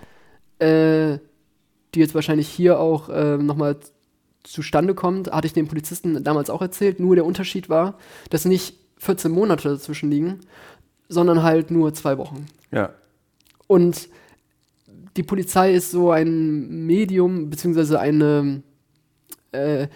[0.59, 1.19] äh,
[1.95, 3.77] die jetzt wahrscheinlich hier auch äh, nochmal
[4.45, 7.01] zustande kommt, hatte ich den Polizisten damals auch erzählt.
[7.01, 7.99] Nur der Unterschied war,
[8.31, 10.41] dass nicht 14 Monate dazwischen liegen,
[11.09, 12.47] sondern halt nur zwei Wochen.
[12.71, 12.91] ja.
[13.69, 14.09] Und
[15.17, 18.63] die Polizei ist so ein Medium, beziehungsweise eine.
[19.51, 19.89] Äh,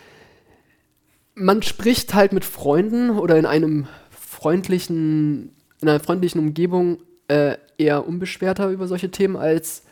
[1.41, 6.99] man spricht halt mit Freunden oder in einem freundlichen, in einer freundlichen Umgebung
[7.29, 9.83] äh, eher unbeschwerter über solche Themen als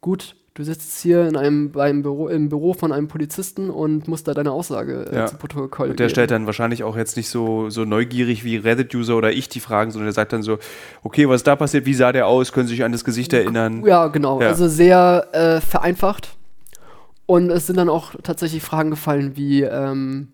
[0.00, 4.28] gut, du sitzt hier in einem beim Büro, im Büro von einem Polizisten und musst
[4.28, 5.26] da deine Aussage äh, Ja.
[5.26, 6.10] zu Protokoll Und der geben.
[6.14, 9.90] stellt dann wahrscheinlich auch jetzt nicht so, so neugierig wie Reddit-User oder ich die Fragen,
[9.90, 10.58] sondern der sagt dann so,
[11.02, 13.32] okay, was ist da passiert, wie sah der aus, können Sie sich an das Gesicht
[13.32, 13.84] erinnern?
[13.84, 14.40] Ja, genau.
[14.40, 14.48] Ja.
[14.48, 16.30] Also sehr äh, vereinfacht.
[17.26, 20.28] Und es sind dann auch tatsächlich Fragen gefallen wie, ähm,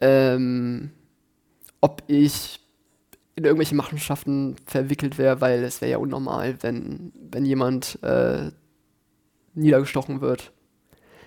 [0.00, 0.90] ähm,
[1.80, 2.60] ob ich
[3.36, 8.50] in irgendwelche Machenschaften verwickelt wäre, weil es wäre ja unnormal, wenn, wenn jemand äh,
[9.54, 10.52] niedergestochen wird.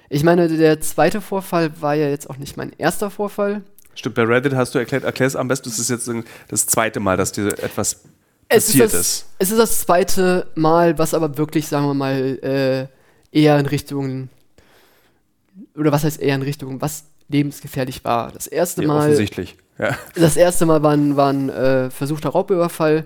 [0.10, 3.64] Ich meine, der zweite Vorfall war ja jetzt auch nicht mein erster Vorfall.
[3.96, 6.10] Stimmt, bei Reddit hast du erklärt, erklärst am besten, es ist jetzt
[6.50, 8.04] das zweite Mal, dass dir etwas
[8.50, 9.26] Es passiert ist, das, ist.
[9.40, 12.88] es ist das zweite Mal, was aber wirklich, sagen wir mal, äh,
[13.32, 14.30] eher in Richtung,
[15.76, 18.32] oder was heißt eher in Richtung, was lebensgefährlich war.
[18.32, 19.58] Das erste Ja, Mal, offensichtlich.
[19.78, 19.98] Ja.
[20.16, 23.06] das erste Mal war ein, war ein äh, versuchter Raubüberfall,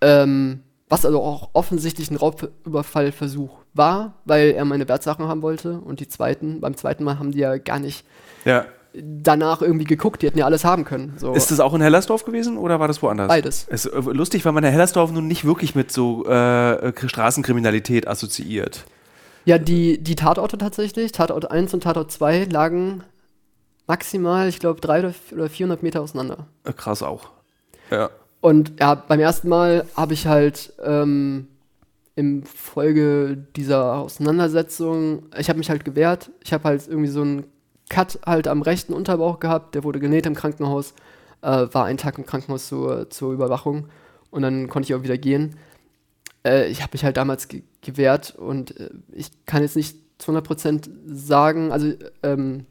[0.00, 5.80] ähm, was also auch offensichtlich ein Raubüberfallversuch war, weil er meine Wertsachen haben wollte.
[5.80, 8.06] Und die zweiten, beim zweiten Mal haben die ja gar nicht
[8.44, 8.64] ja.
[8.94, 11.14] danach irgendwie geguckt, die hätten ja alles haben können.
[11.18, 11.34] So.
[11.34, 13.28] Ist das auch in Hellersdorf gewesen oder war das woanders?
[13.28, 13.66] Beides.
[13.68, 18.06] Es ist äh, lustig, weil man in Hellersdorf nun nicht wirklich mit so äh, Straßenkriminalität
[18.06, 18.84] assoziiert.
[19.44, 23.04] Ja, die, die Tatorte tatsächlich, Tatort 1 und Tatort 2 lagen
[23.86, 26.46] maximal, ich glaube, 300 oder 400 Meter auseinander.
[26.64, 27.30] Äh, krass auch.
[27.90, 28.10] Ja.
[28.40, 31.48] Und ja, beim ersten Mal habe ich halt ähm,
[32.14, 36.30] im Folge dieser Auseinandersetzung, ich habe mich halt gewehrt.
[36.42, 37.46] Ich habe halt irgendwie so einen
[37.88, 40.94] Cut halt am rechten Unterbauch gehabt, der wurde genäht im Krankenhaus,
[41.42, 43.88] äh, war einen Tag im Krankenhaus zur, zur Überwachung
[44.30, 45.56] und dann konnte ich auch wieder gehen.
[46.44, 50.32] Äh, ich habe mich halt damals ge gewehrt und äh, ich kann jetzt nicht zu
[50.32, 51.92] 100% sagen, also
[52.24, 52.66] ähm,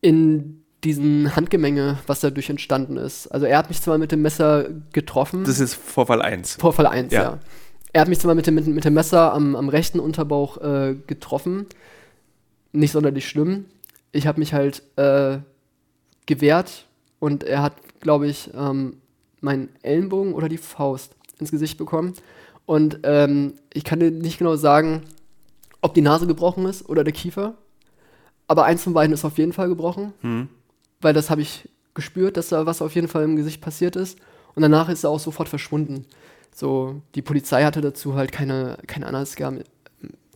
[0.00, 3.26] in diesen Handgemenge, was dadurch entstanden ist.
[3.28, 5.44] Also er hat mich zwar mit dem Messer getroffen.
[5.44, 6.56] Das ist Vorfall 1.
[6.56, 7.22] Vorfall 1, Ja.
[7.22, 7.38] ja.
[7.92, 10.96] Er hat mich zwar mit dem, mit, mit dem Messer am, am rechten Unterbauch äh,
[11.06, 11.66] getroffen.
[12.72, 13.64] Nicht sonderlich schlimm.
[14.12, 15.38] Ich habe mich halt äh,
[16.26, 16.84] gewehrt
[17.20, 18.98] und er hat, glaube ich, ähm,
[19.40, 22.12] meinen Ellenbogen oder die Faust ins Gesicht bekommen.
[22.66, 25.02] Und ähm, ich kann dir nicht genau sagen,
[25.80, 27.54] ob die Nase gebrochen ist oder der Kiefer.
[28.48, 30.48] Aber eins von beiden ist auf jeden Fall gebrochen Hm.
[31.00, 34.18] weil das habe ich gespürt, dass da was auf jeden Fall im Gesicht passiert ist.
[34.54, 36.06] Und danach ist er auch sofort verschwunden.
[36.54, 39.62] So, die Polizei hatte dazu halt keine, keine Angaben.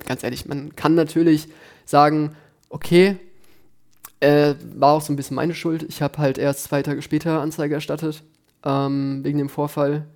[0.06, 1.48] Ganz ehrlich, man kann natürlich
[1.84, 2.34] sagen,
[2.68, 3.16] okay,
[4.20, 5.82] äh, war auch so ein bisschen meine Schuld.
[5.82, 8.22] Ich habe halt erst zwei Tage später Anzeige erstattet,
[8.64, 10.06] ähm, wegen dem Vorfall,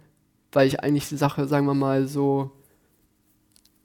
[0.52, 2.50] weil ich eigentlich die Sache, sagen wir mal, so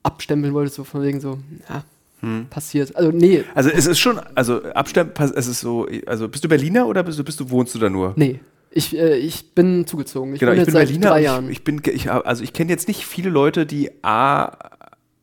[0.04, 1.84] abstempeln wollte, so von wegen so, ja,
[2.22, 2.48] Hm.
[2.50, 2.96] passiert.
[2.96, 6.88] Also, nee, Also es ist schon, also Abstand, es ist so, also bist du Berliner
[6.88, 8.14] oder bist du, bist du wohnst du da nur?
[8.16, 8.40] nee.
[8.72, 10.36] Ich, äh, ich bin zugezogen.
[10.36, 11.10] Ich genau, bin ich jetzt bin seit Berliner.
[11.10, 11.46] drei Jahren.
[11.46, 14.52] Ich, ich bin, ich, also ich kenne jetzt nicht viele Leute, die A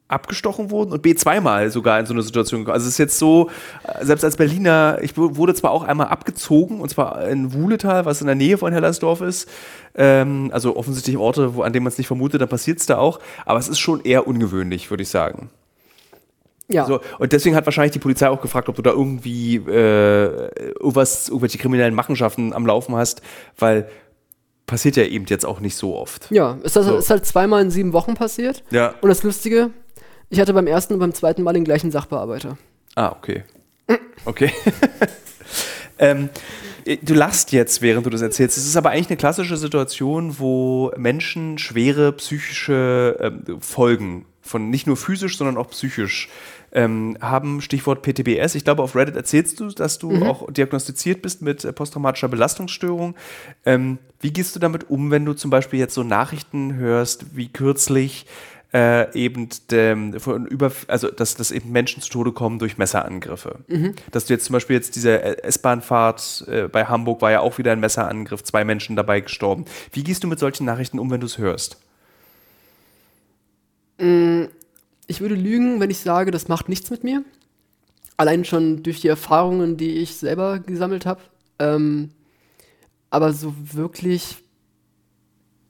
[0.09, 2.75] abgestochen wurden und B zweimal sogar in so eine Situation gekommen.
[2.75, 3.51] Also es ist jetzt so,
[4.01, 8.27] selbst als Berliner, ich wurde zwar auch einmal abgezogen und zwar in Wuhletal, was in
[8.27, 9.49] der Nähe von Hellersdorf ist,
[9.97, 12.99] ähm, also offensichtlich Orte, wo, an denen man es nicht vermutet, dann passiert es da
[12.99, 15.51] auch, aber es ist schon eher ungewöhnlich, würde ich sagen.
[16.69, 16.85] Ja.
[16.87, 20.51] So, und deswegen hat wahrscheinlich die Polizei auch gefragt, ob du da irgendwie äh,
[20.81, 23.23] irgendwas, irgendwelche kriminellen Machenschaften am Laufen hast,
[23.57, 23.89] weil
[24.67, 26.29] passiert ja eben jetzt auch nicht so oft.
[26.31, 26.97] Ja, ist, das, so.
[26.97, 28.65] ist halt zweimal in sieben Wochen passiert.
[28.71, 28.95] Ja.
[29.01, 29.71] Und das Lustige,
[30.29, 32.59] ich hatte beim ersten und beim zweiten Mal den gleichen Sachbearbeiter.
[32.97, 33.45] Ah, okay.
[34.25, 34.51] Okay.
[36.01, 36.31] ähm,
[36.85, 38.57] du lachst jetzt, während du das erzählst.
[38.57, 44.87] Es ist aber eigentlich eine klassische Situation, wo Menschen schwere psychische ähm, Folgen von nicht
[44.87, 46.29] nur physisch, sondern auch psychisch
[46.77, 47.61] ähm, haben.
[47.63, 48.55] Stichwort PTBS.
[48.55, 50.23] Ich glaube, auf Reddit erzählst du, dass du mhm.
[50.23, 53.17] auch diagnostiziert bist mit äh, posttraumatischer Belastungsstörung.
[53.65, 57.49] Ähm, wie gehst du damit um, wenn du zum Beispiel jetzt so Nachrichten hörst, wie
[57.49, 58.27] kürzlich
[58.75, 63.61] äh, eben dem, von über, also dass, dass eben Menschen zu Tode kommen durch Messerangriffe.
[63.69, 63.95] Mhm.
[64.13, 67.73] Dass du jetzt zum Beispiel jetzt diese S-Bahn-Fahrt äh, bei Hamburg war ja auch wieder
[67.73, 69.65] ein Messerangriff, zwei Menschen dabei gestorben.
[69.93, 71.79] Wie gehst du mit solchen Nachrichten um, wenn du es hörst?
[73.99, 74.45] Mm,
[75.07, 77.25] ich würde lügen, wenn ich sage, das macht nichts mit mir.
[78.17, 81.21] Allein schon durch die Erfahrungen, die ich selber gesammelt habe.
[81.59, 82.11] Ähm,
[83.11, 84.37] aber so wirklich,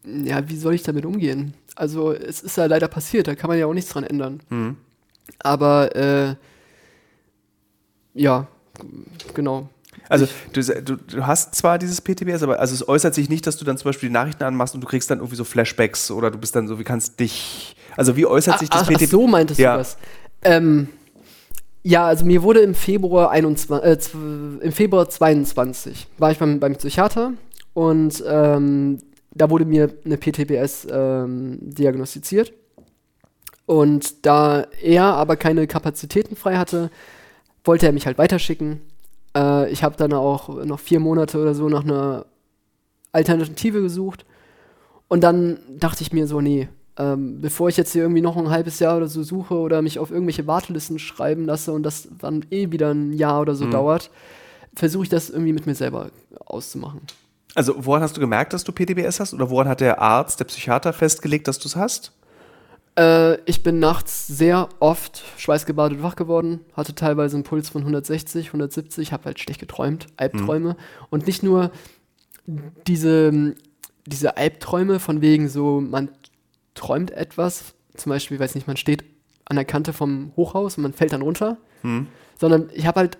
[0.04, 1.54] ja, wie soll ich damit umgehen?
[1.74, 4.40] Also es ist ja leider passiert, da kann man ja auch nichts dran ändern.
[4.48, 4.76] Mhm.
[5.40, 6.34] Aber äh,
[8.14, 8.46] ja,
[9.34, 9.68] genau.
[10.08, 13.56] Also du, du, du, hast zwar dieses PTBS, aber also es äußert sich nicht, dass
[13.56, 16.30] du dann zum Beispiel die Nachrichten anmachst und du kriegst dann irgendwie so Flashbacks oder
[16.30, 17.75] du bist dann so, wie kannst dich.
[17.96, 18.90] Also wie äußert sich das ach?
[18.94, 19.72] Ach so meintest ja.
[19.72, 19.96] du das.
[20.42, 20.88] Ähm,
[21.82, 26.74] ja, also mir wurde im Februar 21, äh, im Februar 22 war ich beim, beim
[26.74, 27.32] Psychiater
[27.74, 28.98] und ähm,
[29.36, 32.52] da wurde mir eine PTBS ähm, diagnostiziert.
[33.66, 36.90] Und da er aber keine Kapazitäten frei hatte,
[37.64, 38.80] wollte er mich halt weiterschicken.
[39.36, 42.26] Äh, ich habe dann auch noch vier Monate oder so nach einer
[43.12, 44.24] Alternative gesucht.
[45.08, 48.50] Und dann dachte ich mir so, nee, ähm, bevor ich jetzt hier irgendwie noch ein
[48.50, 52.46] halbes Jahr oder so suche oder mich auf irgendwelche Wartelisten schreiben lasse und das dann
[52.50, 53.72] eh wieder ein Jahr oder so mhm.
[53.72, 54.10] dauert,
[54.74, 56.10] versuche ich das irgendwie mit mir selber
[56.46, 57.02] auszumachen.
[57.54, 59.34] Also woran hast du gemerkt, dass du PTBS hast?
[59.34, 62.12] Oder woran hat der Arzt, der Psychiater festgelegt, dass du es hast?
[62.98, 68.48] Äh, ich bin nachts sehr oft schweißgebadet wach geworden, hatte teilweise einen Puls von 160,
[68.48, 70.70] 170, habe halt schlecht geträumt, Albträume.
[70.70, 71.06] Mhm.
[71.10, 71.70] Und nicht nur
[72.86, 73.54] diese,
[74.06, 76.10] diese Albträume von wegen so, man
[76.76, 79.04] träumt etwas, zum Beispiel, weiß nicht, man steht
[79.44, 82.06] an der Kante vom Hochhaus und man fällt dann runter, mhm.
[82.38, 83.18] sondern ich habe halt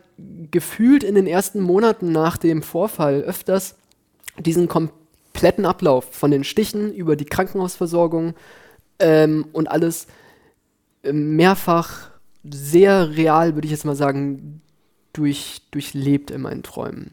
[0.51, 3.77] gefühlt in den ersten Monaten nach dem Vorfall öfters
[4.39, 8.35] diesen kompletten Ablauf von den Stichen über die Krankenhausversorgung
[8.99, 10.07] ähm, und alles
[11.03, 12.11] äh, mehrfach
[12.49, 14.63] sehr real, würde ich jetzt mal sagen,
[15.13, 17.13] durch, durchlebt in meinen Träumen.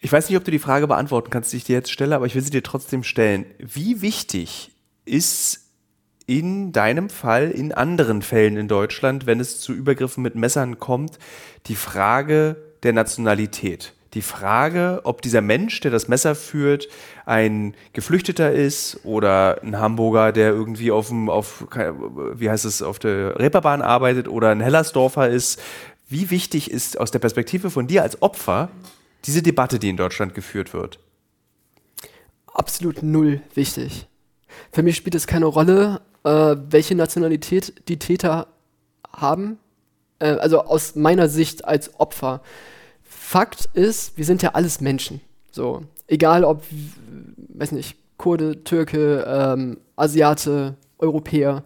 [0.00, 2.26] Ich weiß nicht, ob du die Frage beantworten kannst, die ich dir jetzt stelle, aber
[2.26, 3.46] ich will sie dir trotzdem stellen.
[3.58, 4.70] Wie wichtig
[5.04, 5.64] ist
[6.26, 11.18] in deinem Fall, in anderen Fällen in Deutschland, wenn es zu Übergriffen mit Messern kommt,
[11.66, 13.94] die Frage der Nationalität?
[14.14, 16.88] die Frage, ob dieser Mensch, der das Messer führt,
[17.26, 21.66] ein Geflüchteter ist oder ein Hamburger, der irgendwie auf dem, auf,
[22.34, 25.60] wie heißt es, auf der Reeperbahn arbeitet oder ein Hellersdorfer ist.
[26.08, 28.70] Wie wichtig ist aus der Perspektive von dir als Opfer
[29.24, 30.98] diese Debatte, die in Deutschland geführt wird?
[32.46, 34.06] Absolut null wichtig.
[34.72, 38.48] Für mich spielt es keine Rolle, äh, welche Nationalität die Täter
[39.12, 39.58] haben.
[40.18, 42.42] Äh, also aus meiner Sicht als Opfer.
[43.02, 45.20] Fakt ist, wir sind ja alles Menschen.
[45.50, 46.62] So, egal ob,
[47.54, 51.62] weiß nicht, Kurde, Türke, ähm, Asiate, Europäer.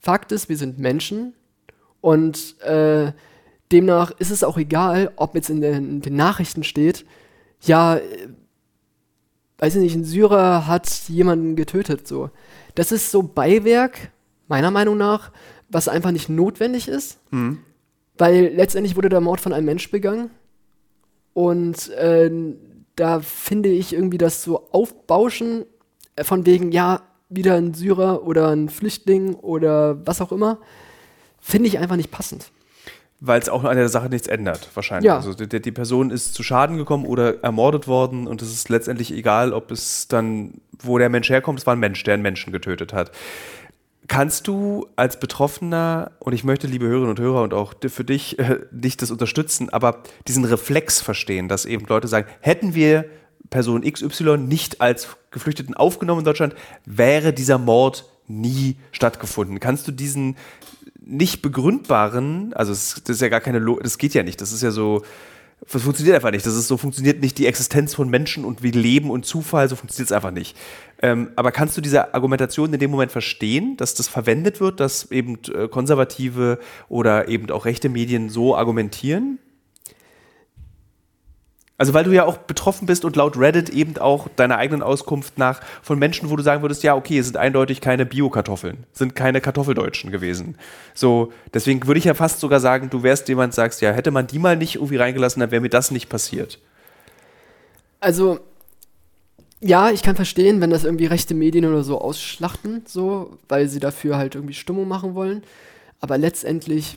[0.00, 1.34] Fakt ist, wir sind Menschen
[2.00, 3.12] und äh,
[3.72, 7.04] demnach ist es auch egal, ob jetzt in den, in den Nachrichten steht,
[7.60, 8.28] ja, äh,
[9.58, 12.06] weiß ich nicht, ein Syrer hat jemanden getötet.
[12.08, 12.30] So,
[12.74, 14.10] das ist so Beiwerk
[14.48, 15.30] meiner Meinung nach,
[15.68, 17.18] was einfach nicht notwendig ist.
[17.30, 17.60] Mhm.
[18.18, 20.30] Weil letztendlich wurde der Mord von einem Mensch begangen.
[21.32, 22.30] Und äh,
[22.96, 25.64] da finde ich irgendwie das so Aufbauschen
[26.16, 30.58] äh, von wegen, ja, wieder ein Syrer oder ein Flüchtling oder was auch immer,
[31.40, 32.50] finde ich einfach nicht passend.
[33.24, 35.06] Weil es auch an der Sache nichts ändert, wahrscheinlich.
[35.06, 35.14] Ja.
[35.14, 39.12] Also die, die, Person ist zu Schaden gekommen oder ermordet worden und es ist letztendlich
[39.12, 42.52] egal, ob es dann, wo der Mensch herkommt, es war ein Mensch, der einen Menschen
[42.52, 43.12] getötet hat.
[44.08, 48.40] Kannst du als Betroffener, und ich möchte, liebe Hörerinnen und Hörer, und auch für dich
[48.40, 53.04] äh, nicht das unterstützen, aber diesen Reflex verstehen, dass eben Leute sagen, hätten wir
[53.50, 56.56] Person XY nicht als Geflüchteten aufgenommen in Deutschland,
[56.86, 59.60] wäre dieser Mord nie stattgefunden.
[59.60, 60.36] Kannst du diesen
[61.04, 64.62] nicht begründbaren, also das ist ja gar keine, Lo das geht ja nicht, das ist
[64.62, 65.02] ja so,
[65.70, 66.44] das funktioniert einfach nicht.
[66.44, 69.76] Das ist so funktioniert nicht die Existenz von Menschen und wie Leben und Zufall, so
[69.76, 70.56] funktioniert es einfach nicht.
[71.00, 75.10] Ähm, aber kannst du diese Argumentation in dem Moment verstehen, dass das verwendet wird, dass
[75.10, 79.38] eben äh, konservative oder eben auch rechte Medien so argumentieren?
[81.82, 85.36] Also weil du ja auch betroffen bist und laut Reddit eben auch deiner eigenen Auskunft
[85.36, 89.16] nach von Menschen, wo du sagen würdest, ja, okay, es sind eindeutig keine Bio-Kartoffeln, sind
[89.16, 90.54] keine Kartoffeldeutschen gewesen.
[90.94, 94.28] So, deswegen würde ich ja fast sogar sagen, du wärst jemand, sagst, ja, hätte man
[94.28, 96.60] die mal nicht irgendwie reingelassen, dann wäre mir das nicht passiert.
[97.98, 98.38] Also,
[99.58, 103.80] ja, ich kann verstehen, wenn das irgendwie rechte Medien oder so ausschlachten, so, weil sie
[103.80, 105.42] dafür halt irgendwie Stimmung machen wollen.
[105.98, 106.96] Aber letztendlich,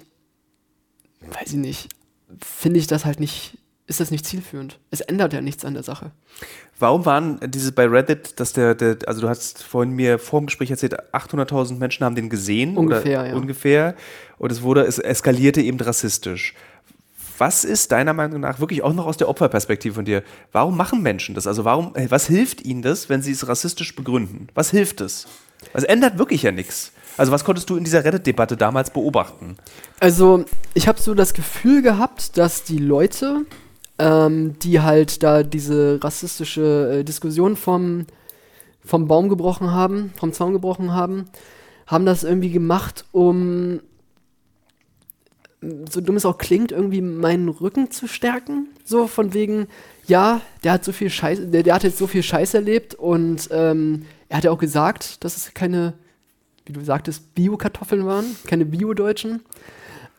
[1.22, 1.90] weiß ich nicht,
[2.40, 4.80] finde ich das halt nicht ist das nicht zielführend.
[4.90, 6.12] Es ändert ja nichts an der Sache.
[6.80, 10.48] Warum waren diese bei Reddit, dass der, der also du hast vorhin mir vor dem
[10.48, 12.78] Gespräch erzählt, 800.000 Menschen haben den gesehen?
[12.78, 13.36] Ungefähr, oder, ja.
[13.36, 13.96] Ungefähr.
[14.38, 16.56] Und es wurde, es eskalierte eben rassistisch.
[17.38, 20.24] Was ist deiner Meinung nach wirklich auch noch aus der Opferperspektive von dir?
[20.52, 21.48] Warum machen Menschen das?
[21.48, 24.48] Also warum, was hilft ihnen das, wenn sie es rassistisch begründen?
[24.56, 25.28] Was hilft es?
[25.74, 26.92] Es ändert wirklich ja nichts.
[27.18, 29.58] Also was konntest du in dieser Reddit-Debatte damals beobachten?
[30.00, 33.46] Also ich habe so das Gefühl gehabt, dass die Leute
[33.98, 38.06] ähm, die halt da diese rassistische äh, Diskussion vom,
[38.84, 41.26] vom Baum gebrochen haben, vom Zaun gebrochen haben,
[41.88, 43.80] haben das irgendwie gemacht, um,
[45.90, 48.68] so dumm es auch klingt, irgendwie meinen Rücken zu stärken.
[48.84, 49.68] So von wegen,
[50.08, 53.50] ja, der hat so viel Scheiß, der, der hat jetzt so viel Scheiß erlebt und
[53.52, 55.94] ähm, er hat ja auch gesagt, dass es keine,
[56.66, 59.42] wie du sagtest, Bio-Kartoffeln waren, keine Bio-Deutschen.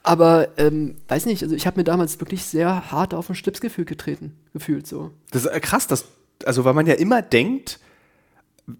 [0.06, 3.84] Aber ähm, weiß nicht, also ich habe mir damals wirklich sehr hart auf den Schlipsgefühl
[3.84, 5.10] getreten, gefühlt so.
[5.32, 6.04] Das ist äh, krass, dass,
[6.44, 7.80] also weil man ja immer denkt,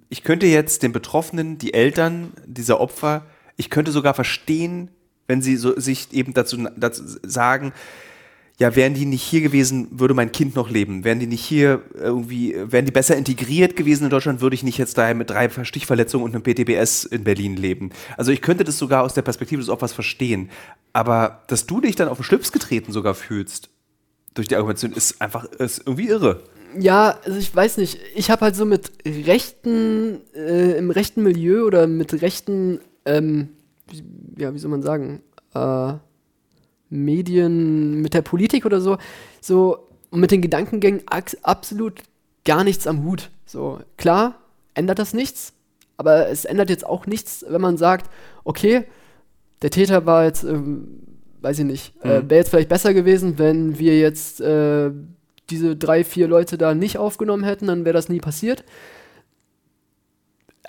[0.09, 4.93] ich könnte jetzt den Betroffenen, die Eltern dieser Opfer, ich könnte sogar verstehen,
[5.27, 7.73] wenn sie so, sich eben dazu, dazu sagen,
[8.59, 11.05] ja, wären die nicht hier gewesen, würde mein Kind noch leben.
[11.05, 14.79] Wären die nicht hier irgendwie, wären die besser integriert gewesen in Deutschland, würde ich nicht
[14.79, 17.91] jetzt daher mit drei Stichverletzungen und einem PTBS in Berlin leben.
[18.17, 20.51] Also ich könnte das sogar aus der Perspektive des Opfers verstehen.
[20.95, 23.69] Aber dass du dich dann auf den Schlips getreten sogar fühlst,
[24.33, 26.43] durch die Argumentation, ist einfach, ist irgendwie irre.
[26.79, 27.99] Ja, also ich weiß nicht.
[28.15, 33.49] Ich habe halt so mit rechten, äh, im rechten Milieu oder mit rechten, ähm,
[33.91, 34.03] wie,
[34.39, 35.23] ja, wie soll man sagen,
[35.55, 35.95] äh,
[36.89, 38.99] Medien, mit der Politik oder so,
[39.41, 41.03] so mit den Gedankengängen
[41.43, 42.03] absolut
[42.45, 43.31] gar nichts am Hut.
[43.45, 44.37] So, klar,
[44.75, 45.53] ändert das nichts,
[45.97, 48.11] aber es ändert jetzt auch nichts, wenn man sagt,
[48.45, 48.85] okay,
[49.63, 51.03] der Täter war jetzt, ähm,
[51.41, 52.27] weiß ich nicht, äh, mhm.
[52.27, 54.91] äh, wäre jetzt vielleicht besser gewesen, wenn wir jetzt äh,
[55.51, 58.65] diese drei, vier Leute da nicht aufgenommen hätten, dann wäre das nie passiert.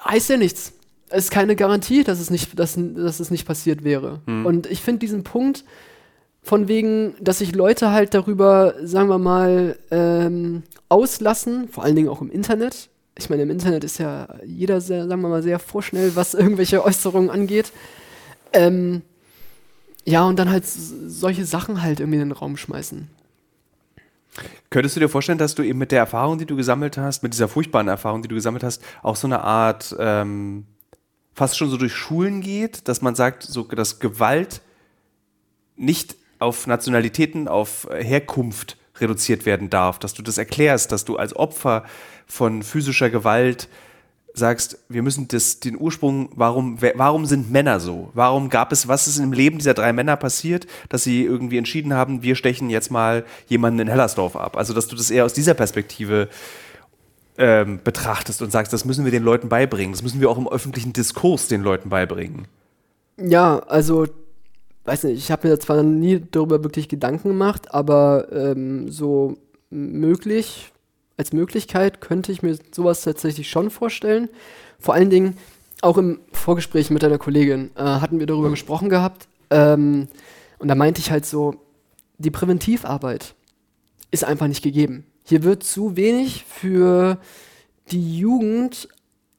[0.04, 0.74] Heißt ja nichts.
[1.10, 4.22] Es ist keine Garantie, dass es nicht, dass, dass es nicht passiert wäre.
[4.26, 4.46] Mhm.
[4.46, 5.64] Und ich finde diesen Punkt,
[6.48, 12.08] von wegen, dass sich Leute halt darüber, sagen wir mal, ähm, auslassen, vor allen Dingen
[12.08, 12.90] auch im Internet.
[13.18, 16.84] Ich meine, im Internet ist ja jeder, sehr, sagen wir mal, sehr vorschnell, was irgendwelche
[16.86, 17.74] Äußerungen angeht.
[18.54, 19.02] Ähm,
[20.06, 23.10] ja, und dann halt solche Sachen halt irgendwie in den Raum schmeißen.
[24.70, 27.34] Könntest du dir vorstellen, dass du eben mit der Erfahrung, die du gesammelt hast, mit
[27.34, 30.66] dieser furchtbaren Erfahrung, die du gesammelt hast, auch so eine Art ähm,
[31.34, 34.62] fast schon so durch Schulen geht, dass man sagt, so dass Gewalt
[35.76, 41.36] nicht auf Nationalitäten, auf Herkunft reduziert werden darf, dass du das erklärst, dass du als
[41.36, 41.84] Opfer
[42.26, 43.70] von physischer Gewalt
[44.34, 48.12] sagst, wir müssen das, den Ursprung, warum, warum sind Männer so?
[48.14, 51.94] Warum gab es, was ist im Leben dieser drei Männer passiert, dass sie irgendwie entschieden
[51.94, 54.56] haben, wir stechen jetzt mal jemanden in Hellersdorf ab?
[54.56, 56.30] Also, dass du das eher aus dieser Perspektive
[57.38, 59.94] ähm, betrachtest und sagst, das müssen wir den Leuten beibringen.
[59.94, 62.48] Das müssen wir auch im öffentlichen Diskurs den Leuten beibringen.
[63.18, 64.08] Ja, also
[64.88, 69.38] weiß nicht, ich habe mir zwar nie darüber wirklich Gedanken gemacht, aber ähm, so
[69.70, 70.72] möglich,
[71.18, 74.30] als Möglichkeit könnte ich mir sowas tatsächlich schon vorstellen.
[74.80, 75.36] Vor allen Dingen
[75.82, 79.28] auch im Vorgespräch mit einer Kollegin äh, hatten wir darüber gesprochen gehabt.
[79.50, 80.08] Ähm,
[80.60, 81.56] und da meinte ich halt so,
[82.18, 83.36] die Präventivarbeit
[84.10, 85.06] ist einfach nicht gegeben.
[85.24, 87.20] Hier wird zu wenig für
[87.92, 88.88] die Jugend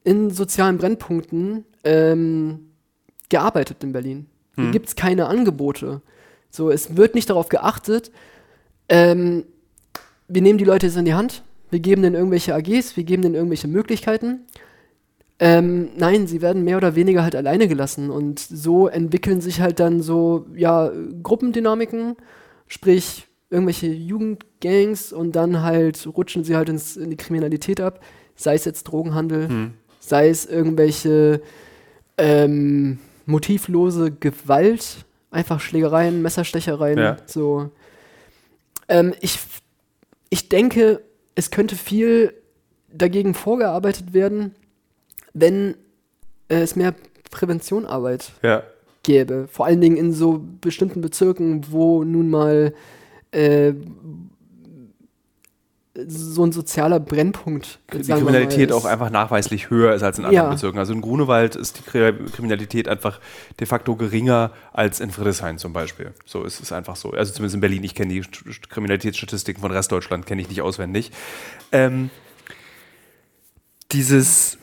[0.05, 2.71] in sozialen Brennpunkten ähm,
[3.29, 4.27] gearbeitet in Berlin.
[4.59, 4.73] Hm.
[4.73, 6.03] gibt es keine Angebote.
[6.51, 8.11] So, es wird nicht darauf geachtet.
[8.89, 9.45] Ähm,
[10.29, 13.23] wir nehmen die Leute jetzt in die Hand, wir geben denen irgendwelche AGs, wir geben
[13.23, 14.41] denen irgendwelche Möglichkeiten.
[15.41, 19.79] Ähm, nein, sie werden mehr oder weniger halt alleine gelassen und so entwickeln sich halt
[19.79, 20.91] dann so, ja,
[21.23, 22.17] Gruppendynamiken,
[22.67, 28.01] sprich irgendwelche Jugendgangs und dann halt rutschen sie halt ins, in die Kriminalität ab,
[28.35, 29.71] sei es jetzt Drogenhandel, hm.
[30.01, 31.41] sei es irgendwelche
[32.19, 32.99] Ähm,
[33.29, 37.17] motivlose Gewalt, einfach Schlägereien, Messerstechereien, Ja.
[37.27, 37.71] so.
[38.89, 39.39] Ähm, ich,
[40.31, 41.03] ich denke,
[41.35, 42.33] es könnte viel
[42.93, 44.55] dagegen vorgearbeitet werden,
[45.35, 45.75] wenn
[46.49, 46.95] es mehr
[47.31, 48.63] Präventionarbeit Ja.
[49.03, 49.47] gäbe.
[49.53, 52.73] Vor allen Dingen in so bestimmten Bezirken, wo nun mal
[53.33, 53.75] äh,
[56.07, 60.45] so ein sozialer Brennpunkt Die mal, Kriminalität auch einfach nachweislich höher ist als in anderen
[60.47, 60.51] Ja.
[60.51, 60.79] Bezirken.
[60.79, 63.19] Also in Grunewald ist die Kri- Kriminalität einfach
[63.59, 66.13] de facto geringer als in Friedrichshain zum Beispiel.
[66.25, 67.11] So ist es einfach so.
[67.11, 67.83] Also zumindest in Berlin.
[67.85, 71.11] Ich kenne die St- St- Kriminalitätsstatistiken von Restdeutschland, kenne ich nicht auswendig.
[71.73, 72.11] Ähm,
[73.93, 74.59] dieses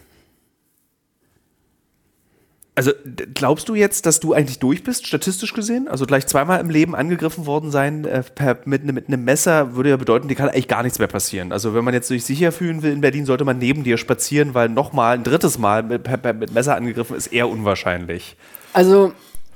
[2.76, 2.92] also
[3.34, 5.88] glaubst du jetzt, dass du eigentlich durch bist, statistisch gesehen?
[5.88, 9.76] Also gleich zweimal im Leben angegriffen worden sein äh, per, mit, ne- mit einem Messer
[9.76, 11.52] würde ja bedeuten, dir kann eigentlich gar nichts mehr passieren.
[11.54, 14.54] Also wenn man jetzt sich sicher fühlen will in Berlin, sollte man neben dir spazieren,
[14.54, 18.36] weil nochmal ein drittes Mal mit, per, mit Messer angegriffen ist eher unwahrscheinlich.
[18.74, 19.14] Also,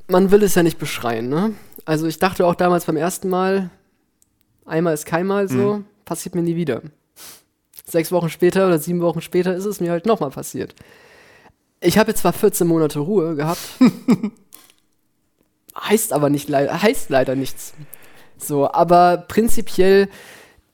[0.07, 1.51] man will es ja nicht beschreien, ne?
[1.83, 3.69] Also, ich dachte auch damals beim ersten Mal,
[4.65, 6.81] einmal ist keinmal so, passiert mir nie wieder.
[7.85, 10.73] Sechs Wochen später oder sieben Wochen später ist es mir halt nochmal passiert.
[11.81, 13.61] Ich habe jetzt zwar 14 Monate Ruhe gehabt,
[15.79, 17.73] heißt aber nicht leider, heißt leider nichts.
[18.37, 20.09] So, aber prinzipiell,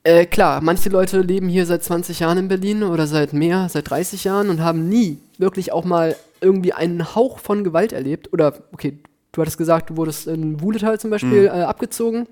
[0.03, 3.89] äh, klar, manche Leute leben hier seit 20 Jahren in Berlin oder seit mehr, seit
[3.89, 8.33] 30 Jahren und haben nie wirklich auch mal irgendwie einen Hauch von Gewalt erlebt.
[8.33, 8.99] Oder, okay,
[9.31, 12.27] du hattest gesagt, du wurdest in Wuhletal zum Beispiel äh, abgezogen.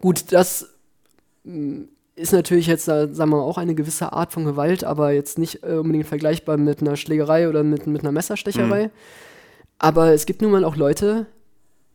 [0.00, 0.68] Gut, das
[1.44, 1.84] mh,
[2.16, 5.64] ist natürlich jetzt, sagen wir mal, auch eine gewisse Art von Gewalt, aber jetzt nicht
[5.64, 8.90] äh, unbedingt vergleichbar mit einer Schlägerei oder mit, mit einer Messerstecherei.
[9.78, 11.26] Aber es gibt nun mal auch Leute,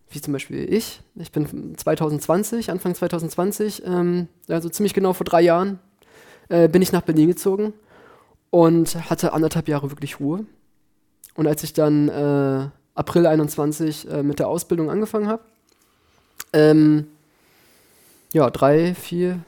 [0.09, 1.01] wie zum Beispiel ich.
[1.15, 5.79] Ich bin 2020, Anfang 2020, ähm, also ziemlich genau vor drei Jahren,
[6.49, 7.73] äh, bin ich nach Berlin gezogen
[8.49, 10.45] und hatte anderthalb Jahre wirklich Ruhe.
[11.35, 15.43] Und als ich dann äh, April 21 äh, mit der Ausbildung angefangen habe,
[16.51, 17.07] ähm,
[18.33, 19.39] ja, drei, vier,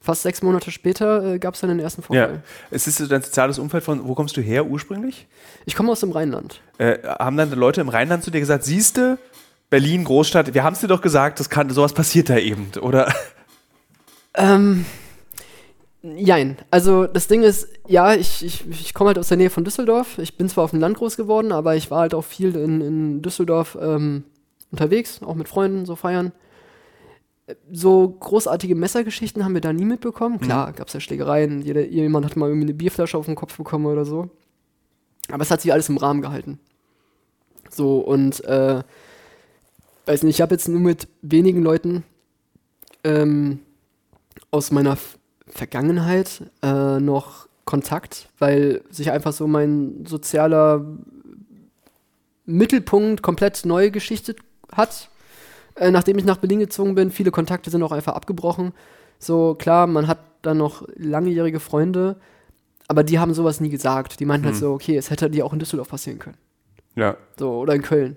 [0.00, 2.34] fast sechs Monate später äh, gab es dann den ersten Vorfall.
[2.34, 2.42] Ja.
[2.70, 5.26] Es ist so dein soziales Umfeld von, wo kommst du her ursprünglich?
[5.66, 6.60] Ich komme aus dem Rheinland.
[6.78, 9.18] Äh, haben dann Leute im Rheinland zu dir gesagt, siehste,
[9.68, 13.12] Berlin, Großstadt, wir haben es dir doch gesagt, das kann, sowas passiert da eben, oder?
[14.34, 14.86] Ähm,
[16.02, 16.56] jein.
[16.70, 20.18] Also das Ding ist, ja, ich, ich, ich komme halt aus der Nähe von Düsseldorf.
[20.18, 22.80] Ich bin zwar auf dem Land groß geworden, aber ich war halt auch viel in,
[22.80, 24.24] in Düsseldorf ähm,
[24.70, 26.32] unterwegs, auch mit Freunden, so feiern.
[27.72, 30.40] So großartige Messergeschichten haben wir da nie mitbekommen.
[30.40, 33.56] Klar, gab es ja Schlägereien, jeder, jemand hat mal irgendwie eine Bierflasche auf den Kopf
[33.56, 34.30] bekommen oder so.
[35.30, 36.58] Aber es hat sich alles im Rahmen gehalten.
[37.68, 38.82] So, und äh,
[40.06, 42.04] weiß nicht, ich habe jetzt nur mit wenigen Leuten
[43.04, 43.60] ähm,
[44.50, 45.16] aus meiner F
[45.52, 50.86] Vergangenheit äh, noch Kontakt, weil sich einfach so mein sozialer
[52.46, 54.38] Mittelpunkt komplett neu geschichtet
[54.72, 55.09] hat.
[55.80, 58.72] Äh, nachdem ich nach Berlin gezogen bin, viele Kontakte sind auch einfach abgebrochen.
[59.18, 62.16] So, klar, man hat dann noch langjährige Freunde,
[62.86, 64.20] aber die haben sowas nie gesagt.
[64.20, 66.36] Die meinten halt so, okay, es hätte dir auch in Düsseldorf passieren können.
[66.96, 67.16] Ja.
[67.38, 68.16] So, oder in Köln.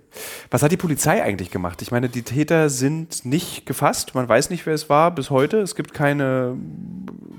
[0.51, 1.81] Was hat die Polizei eigentlich gemacht?
[1.81, 4.13] Ich meine, die Täter sind nicht gefasst.
[4.13, 5.59] Man weiß nicht, wer es war bis heute.
[5.61, 6.57] Es gibt keine,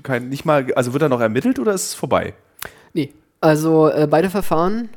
[0.01, 2.33] kein, nicht mal, also wird da noch ermittelt oder ist es vorbei?
[2.93, 4.89] Nee, also äh, beide Verfahren,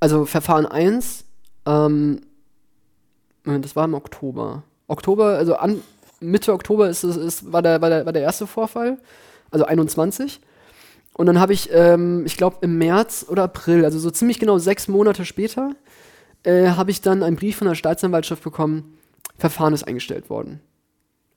[0.00, 1.24] also Verfahren 1,
[1.66, 2.20] ähm,
[3.46, 4.62] das war im Oktober.
[4.88, 5.80] Oktober, also an,
[6.20, 8.98] Mitte Oktober ist, es- ist, war, der, war, der, war der erste Vorfall,
[9.50, 10.40] also 21.
[11.14, 14.58] Und dann habe ich, ähm, ich glaube, im März oder April, also so ziemlich genau
[14.58, 15.70] sechs Monate später,
[16.42, 18.98] äh, habe ich dann einen Brief von der Staatsanwaltschaft bekommen,
[19.38, 20.60] Verfahren ist eingestellt worden.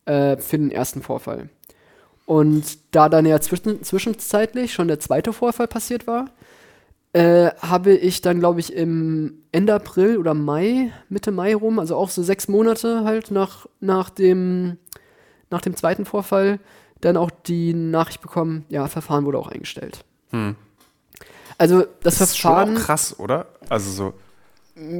[0.06, 1.50] Äh, für den ersten Vorfall.
[2.26, 6.26] Und da dann ja zwischen, zwischenzeitlich schon der zweite Vorfall passiert war,
[7.14, 11.96] äh, habe ich dann, glaube ich, im Ende April oder Mai, Mitte Mai rum, also
[11.96, 14.78] auch so sechs Monate halt nach, nach, dem,
[15.50, 16.60] nach dem zweiten Vorfall,
[17.02, 20.04] dann auch die Nachricht bekommen, ja, Verfahren wurde auch eingestellt.
[21.58, 22.78] Also das, Das ist schon Verfahren.
[22.78, 23.48] auch krass, oder?
[23.70, 24.14] Also so.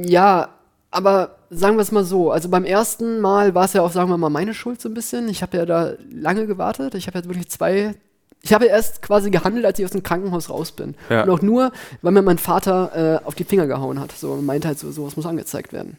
[0.02, 0.48] Ja,
[0.90, 2.32] aber sagen wir es mal so.
[2.32, 4.94] Also beim ersten Mal war es ja auch, sagen wir mal, meine Schuld so ein
[4.94, 5.28] bisschen.
[5.28, 6.94] Ich habe ja da lange gewartet.
[6.94, 7.94] Ich habe ja wirklich zwei.
[8.42, 10.94] Ich habe erst quasi gehandelt, als ich aus dem Krankenhaus raus bin.
[11.10, 11.24] Ja.
[11.24, 14.12] Und auch nur, weil mir mein Vater äh, auf die Finger gehauen hat.
[14.12, 15.98] So und meinte halt so, sowas muss angezeigt werden.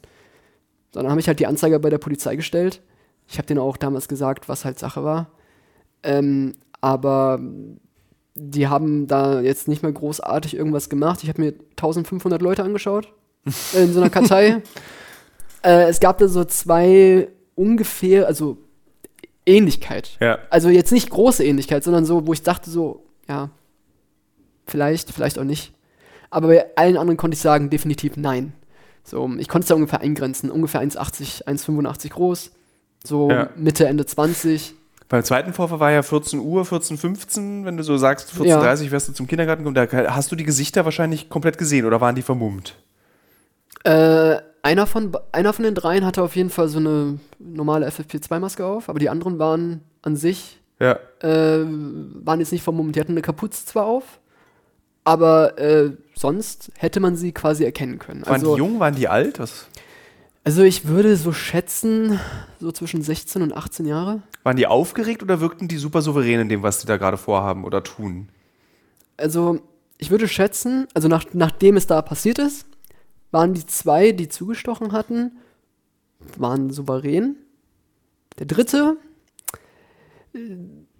[0.92, 2.82] So, dann habe ich halt die Anzeige bei der Polizei gestellt.
[3.28, 5.28] Ich habe denen auch damals gesagt, was halt Sache war.
[6.04, 7.39] Ähm, aber
[8.34, 11.22] die haben da jetzt nicht mehr großartig irgendwas gemacht.
[11.24, 13.14] Ich habe mir 1500 Leute angeschaut
[13.74, 14.62] in so einer Kartei.
[15.64, 18.58] äh, es gab da so zwei ungefähr, also
[19.52, 20.18] Ähnlichkeit.
[20.20, 20.39] Ja.
[20.49, 23.49] Also jetzt nicht große Ähnlichkeit, sondern so, wo ich dachte so, ja,
[24.66, 25.74] vielleicht, vielleicht auch nicht.
[26.30, 28.54] Aber bei allen anderen konnte ich sagen, definitiv nein.
[29.04, 30.49] So, ich konnte es da ungefähr eingrenzen.
[30.49, 32.52] Ungefähr 1,80, 1,85 groß.
[33.04, 33.49] So Ja.
[33.56, 34.76] Mitte, Ende 20.
[35.10, 39.14] Beim zweiten Vorfall war ja 14 Uhr, 14.15 wenn du so sagst, 14.30 wärst du
[39.14, 39.89] zum Kindergarten gekommen.
[39.91, 42.76] Da hast du die Gesichter wahrscheinlich komplett gesehen oder waren die vermummt?
[43.84, 48.66] Äh, einer von, einer von den dreien hatte auf jeden Fall so eine normale FFP2-Maske
[48.66, 50.99] auf, aber die anderen waren an sich, Ja.
[51.22, 52.95] äh, waren jetzt nicht vermummt.
[52.95, 54.20] Die hatten eine Kapuze zwar auf,
[55.03, 58.22] aber äh, sonst hätte man sie quasi erkennen können.
[58.26, 59.39] Waren Also, die jung, waren die alt?
[59.39, 59.68] Was?
[60.43, 62.20] also ich würde so schätzen,
[62.59, 64.22] so zwischen 16 und 18 Jahre.
[64.43, 67.64] Waren die aufgeregt oder wirkten die super souverän in dem, was die da gerade vorhaben
[67.64, 68.30] oder tun?
[69.18, 69.59] Also
[69.99, 72.66] ich würde schätzen, also nach, nachdem es da passiert ist,
[73.32, 75.38] waren die zwei, die zugestochen hatten,
[76.38, 77.36] waren souverän.
[78.40, 78.98] Der dritte,
[80.34, 80.40] äh,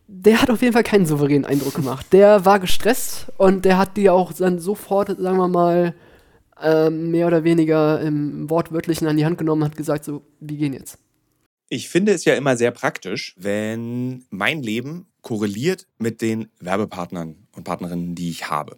[0.08, 2.08] der hat auf jeden Fall keinen souveränen Eindruck gemacht.
[2.12, 5.96] Der war gestresst und der hat die auch dann sofort, sagen wir mal,
[6.62, 10.58] ähm, mehr oder weniger im Wortwörtlichen an die Hand genommen und hat gesagt, so, wir
[10.58, 10.98] gehen jetzt.
[11.70, 17.64] Ich finde es ja immer sehr praktisch, wenn mein Leben korreliert mit den Werbepartnern und
[17.64, 18.78] Partnerinnen, die ich habe.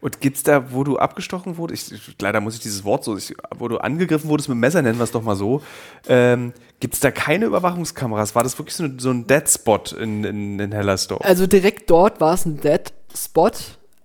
[0.00, 3.34] Und gibt's da, wo du abgestochen wurdest, ich, leider muss ich dieses Wort so, ich,
[3.56, 5.62] wo du angegriffen wurdest mit Messer, nennen wir es doch mal so,
[6.08, 8.34] ähm, gibt's da keine Überwachungskameras?
[8.34, 11.24] War das wirklich so, so ein Dead Spot in, in, in Hellersdorf?
[11.24, 13.52] Also direkt dort war es ein Dead Spot,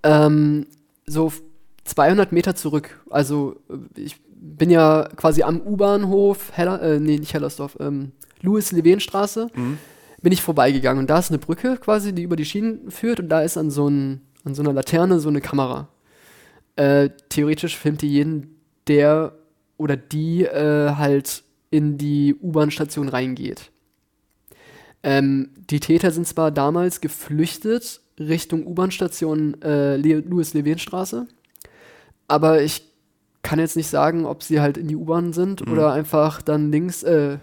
[0.03, 0.67] ähm,
[1.05, 1.33] so
[1.83, 3.01] 200 Meter zurück.
[3.09, 9.49] Also äh, ich bin ja quasi am U-Bahnhof, Heller, äh, nee, nicht Hellersdorf, ähm, Louis-Levin-Straße,
[10.21, 11.01] bin ich vorbeigegangen.
[11.01, 13.69] Und da ist eine Brücke quasi, die über die Schienen führt und da ist an
[13.69, 15.89] so, ein, an so einer Laterne so eine Kamera.
[16.75, 18.55] Äh, theoretisch filmt die jeden,
[18.87, 19.33] der
[19.77, 23.71] oder die äh, halt in die U-Bahn-Station reingeht.
[25.03, 31.27] Ähm, die Täter sind zwar damals geflüchtet Richtung U-Bahn-Station äh, Le Louis-Levin-Straße,
[32.27, 32.83] aber ich
[33.41, 35.71] kann jetzt nicht sagen, ob sie halt in die U-Bahn sind Mhm.
[35.71, 37.37] oder einfach dann links, äh,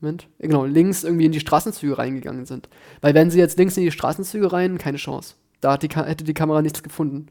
[0.00, 2.68] Moment, äh, genau, links irgendwie in die Straßenzüge reingegangen sind.
[3.00, 5.34] Weil wenn sie jetzt links in die Straßenzüge rein, keine Chance.
[5.60, 7.26] Da hat die, hätte die Kamera nichts gefunden.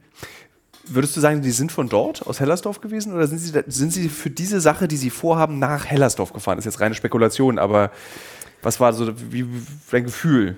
[0.85, 3.13] Würdest du sagen, die sind von dort, aus Hellersdorf gewesen?
[3.13, 6.57] Oder sind sie, da, sind sie für diese Sache, die sie vorhaben, nach Hellersdorf gefahren?
[6.57, 7.91] Das ist jetzt reine Spekulation, aber
[8.61, 9.45] Was war so wie,
[9.91, 10.57] dein Gefühl?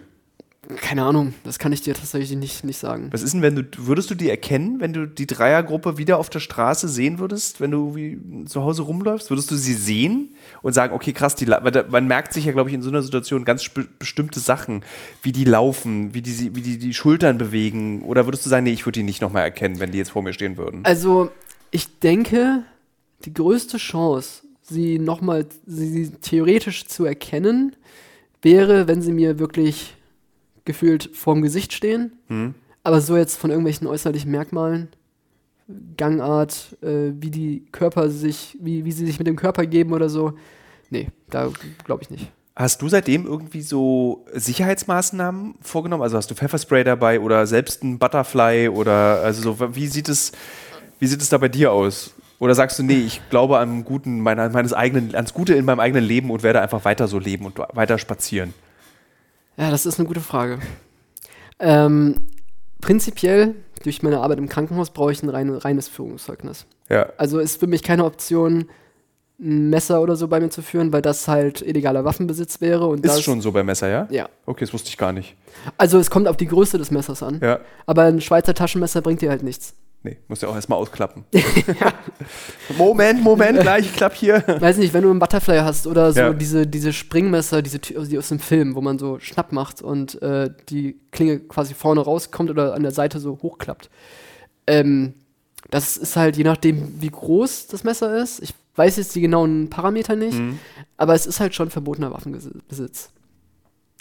[0.78, 3.10] Keine Ahnung, das kann ich dir tatsächlich nicht, nicht sagen.
[3.12, 6.30] Was ist denn, wenn du, würdest du die erkennen, wenn du die Dreiergruppe wieder auf
[6.30, 9.30] der Straße sehen würdest, wenn du wie zu Hause rumläufst?
[9.30, 10.30] Würdest du sie sehen
[10.62, 13.46] und sagen, okay, krass, die, man merkt sich ja, glaube ich, in so einer Situation
[13.46, 13.68] ganz
[14.00, 14.84] bestimmte Sachen,
[15.24, 18.04] wie die laufen, wie die, sie- wie die die Schultern bewegen?
[18.04, 20.22] Oder würdest du sagen, nee, ich würde die nicht nochmal erkennen, wenn die jetzt vor
[20.24, 20.82] mir stehen würden?
[20.84, 21.32] Also,
[21.72, 22.64] ich denke,
[23.26, 27.76] die größte Chance, sie nochmal, sie theoretisch zu erkennen,
[28.42, 29.96] wäre, wenn sie mir wirklich
[30.66, 32.12] gefühlt vorm Gesicht stehen.
[32.84, 34.90] Aber so jetzt von irgendwelchen äußerlichen Merkmalen,
[35.98, 40.10] Gangart, äh, wie die Körper sich, wie, wie sie sich mit dem Körper geben oder
[40.10, 40.34] so.
[40.90, 41.50] Nee, da
[41.86, 42.32] glaube ich nicht.
[42.56, 46.04] Hast du seitdem irgendwie so Sicherheitsmaßnahmen vorgenommen?
[46.04, 50.34] Also hast du Pfefferspray dabei oder selbst ein Butterfly oder also so, wie sieht es,
[51.00, 52.14] wie sieht es da bei dir aus?
[52.40, 55.80] Oder sagst du, nee, ich glaube am Guten meiner, meines eigenen, ans Gute in meinem
[55.80, 58.54] eigenen Leben und werde einfach weiter so leben und weiter spazieren?
[59.58, 60.60] Ja, das ist eine gute Frage.
[61.60, 62.16] Ähm,
[62.82, 66.66] prinzipiell, durch meine Arbeit im Krankenhaus brauche ich ein rein, reines Führungszeugnis.
[66.90, 67.10] Ja.
[67.18, 68.66] Also ist für mich keine Option,
[69.40, 72.86] ein Messer oder so bei mir zu führen, weil das halt illegaler Waffenbesitz wäre.
[72.88, 74.08] Und Ist das, schon so beim Messer, ja?
[74.12, 74.30] Ja.
[74.46, 75.36] Okay, das wusste ich gar nicht.
[75.78, 77.40] Also es kommt auf die Größe des Messers an.
[77.42, 77.60] Ja.
[77.86, 79.74] Aber ein Schweizer Taschenmesser bringt dir halt nichts.
[80.04, 81.26] Nee, musst ja auch erstmal ausklappen.
[82.78, 84.44] Moment, Moment, gleich, ich klapp hier.
[84.48, 86.34] Weiß nicht, wenn du einen Butterfly hast oder so Ja.
[86.34, 90.22] diese, diese Springmesser, diese Tü- die aus dem Film, wo man so Schnapp macht und
[90.22, 93.90] äh, die Klinge quasi vorne rauskommt oder an der Seite so hochklappt.
[94.68, 95.14] Ähm,
[95.70, 98.42] das ist halt je nachdem, wie groß das Messer ist.
[98.42, 100.58] Ich weiß jetzt die genauen Parameter nicht, Mhm.
[100.98, 103.12] aber es ist halt schon verbotener Waffenbesitz.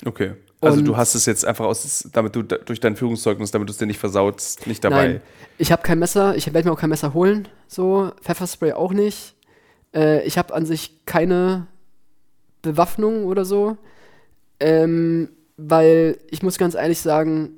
[0.06, 0.32] Okay.
[0.60, 3.78] Also du hast es jetzt einfach aus, damit du durch dein Führungszeugnis, damit du es
[3.78, 5.08] dir nicht versaut, nicht dabei.
[5.08, 5.20] Nein,
[5.56, 9.34] ich habe kein Messer, ich werde mir auch kein Messer holen, so Pfefferspray auch nicht.
[9.94, 11.66] Äh, ich habe an sich keine
[12.60, 13.78] Bewaffnung oder so,
[14.58, 17.52] ähm, weil ich muss ganz ehrlich sagen,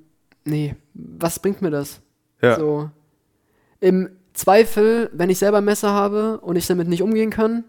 [0.44, 2.00] nee, was bringt mir das?
[2.40, 2.56] Ja.
[2.56, 2.90] So
[3.80, 7.64] im Zweifel, wenn ich selber ein Messer habe und ich damit nicht umgehen kann,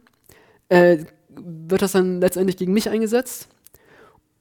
[0.70, 3.50] äh, wird das dann letztendlich gegen mich eingesetzt.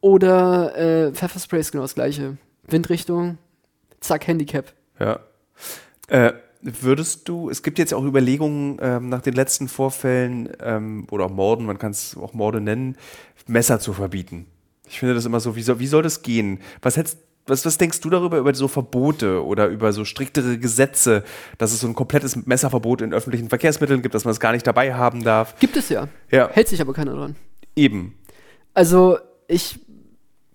[0.03, 2.37] Oder äh, Pfefferspray ist genau das gleiche.
[2.67, 3.39] Windrichtung,
[4.01, 4.73] zack, Handicap.
[4.99, 5.21] Ja.
[6.09, 11.27] Äh, würdest du, es gibt jetzt auch Überlegungen ähm, nach den letzten Vorfällen ähm, oder
[11.27, 12.97] auch Morden, man kann es auch Morde nennen,
[13.47, 14.47] Messer zu verbieten.
[14.89, 16.59] Ich finde das immer so, wie soll, wie soll das gehen?
[16.83, 21.23] Was, hättest, was, was denkst du darüber, über so Verbote oder über so striktere Gesetze,
[21.59, 24.67] dass es so ein komplettes Messerverbot in öffentlichen Verkehrsmitteln gibt, dass man es gar nicht
[24.67, 25.57] dabei haben darf?
[25.61, 26.09] Gibt es ja.
[26.31, 27.37] Ja, Hält sich aber keiner dran.
[27.77, 28.19] eben.
[28.75, 29.79] Also ich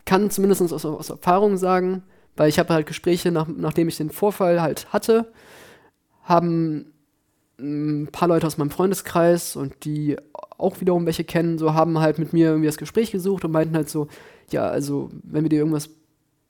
[0.07, 2.01] kann zumindest aus, aus Erfahrung sagen,
[2.37, 5.31] weil ich habe halt Gespräche, nach, nachdem ich den Vorfall halt hatte,
[6.23, 6.93] haben
[7.59, 10.17] ein paar Leute aus meinem Freundeskreis und die
[10.57, 13.75] auch wiederum welche kennen, so haben halt mit mir irgendwie das Gespräch gesucht und meinten
[13.75, 14.07] halt so,
[14.49, 15.89] ja, also wenn wir dir irgendwas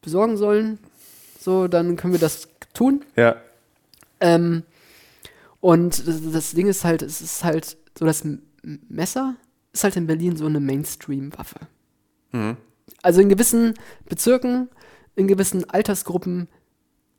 [0.02, 0.78] besorgen sollen,
[1.40, 3.04] so, dann können wir das tun.
[3.16, 3.38] Ja.
[4.20, 4.64] Ähm,
[5.62, 8.24] und das, das Ding ist halt, es ist halt so, das
[8.62, 9.36] Messer
[9.74, 11.60] ist halt in Berlin so eine Mainstream-Waffe.
[12.32, 12.58] Mhm.
[13.02, 13.74] Also in gewissen
[14.08, 14.70] Bezirken,
[15.16, 16.48] in gewissen Altersgruppen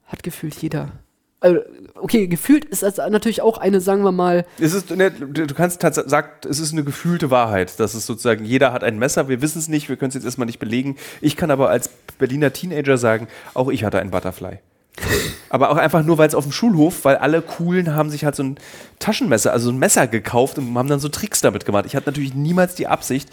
[0.06, 0.92] hat gefühlt jeder.
[1.40, 1.60] Also,
[1.94, 5.80] okay, gefühlt ist das natürlich auch eine, sagen wir mal, Es ist, ne, du kannst
[5.80, 9.40] tatsächlich sagt, es ist eine gefühlte Wahrheit, dass es sozusagen, jeder hat ein Messer, wir
[9.40, 10.96] wissen es nicht, wir können es jetzt erstmal nicht belegen.
[11.20, 14.58] Ich kann aber als Berliner Teenager sagen, auch ich hatte ein Butterfly.
[15.48, 18.34] aber auch einfach nur, weil es auf dem Schulhof, weil alle Coolen haben sich halt
[18.34, 18.58] so ein
[18.98, 21.86] Taschenmesser, also ein Messer gekauft und haben dann so Tricks damit gemacht.
[21.86, 23.28] Ich hatte natürlich niemals die Absicht,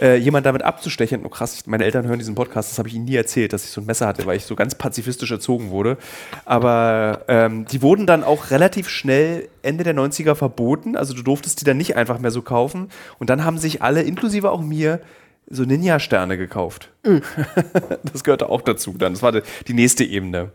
[0.00, 1.24] äh, jemand damit abzustechen.
[1.24, 3.70] Oh krass, meine Eltern hören diesen Podcast, das habe ich ihnen nie erzählt, dass ich
[3.70, 5.96] so ein Messer hatte, weil ich so ganz pazifistisch erzogen wurde.
[6.44, 10.96] Aber ähm, die wurden dann auch relativ schnell Ende der 90er verboten.
[10.96, 12.88] Also du durftest die dann nicht einfach mehr so kaufen.
[13.18, 15.00] Und dann haben sich alle, inklusive auch mir,
[15.48, 16.90] so Ninja-Sterne gekauft.
[18.12, 18.94] das gehörte auch dazu.
[18.98, 19.14] Dann.
[19.14, 20.50] Das war die, die nächste Ebene.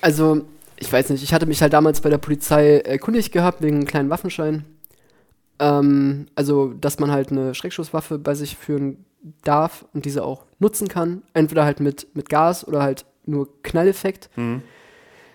[0.00, 0.44] also,
[0.78, 3.86] ich weiß nicht, ich hatte mich halt damals bei der Polizei erkundigt gehabt wegen einem
[3.86, 4.64] kleinen Waffenschein.
[5.58, 9.04] Ähm, also, dass man halt eine Schreckschusswaffe bei sich führen
[9.42, 11.22] darf und diese auch nutzen kann.
[11.32, 14.30] Entweder halt mit, mit Gas oder halt nur Knalleffekt.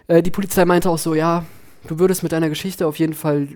[0.08, 1.46] Äh, die Polizei meinte auch so, ja,
[1.88, 3.50] du würdest mit deiner Geschichte auf jeden Fall,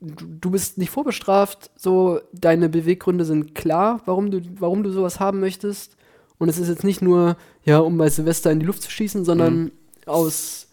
[0.00, 5.20] du, du bist nicht vorbestraft, so deine Beweggründe sind klar, warum du, warum du sowas
[5.20, 5.96] haben möchtest.
[6.38, 9.24] Und es ist jetzt nicht nur, ja, um bei Silvester in die Luft zu schießen,
[9.24, 9.70] sondern
[10.04, 10.68] aus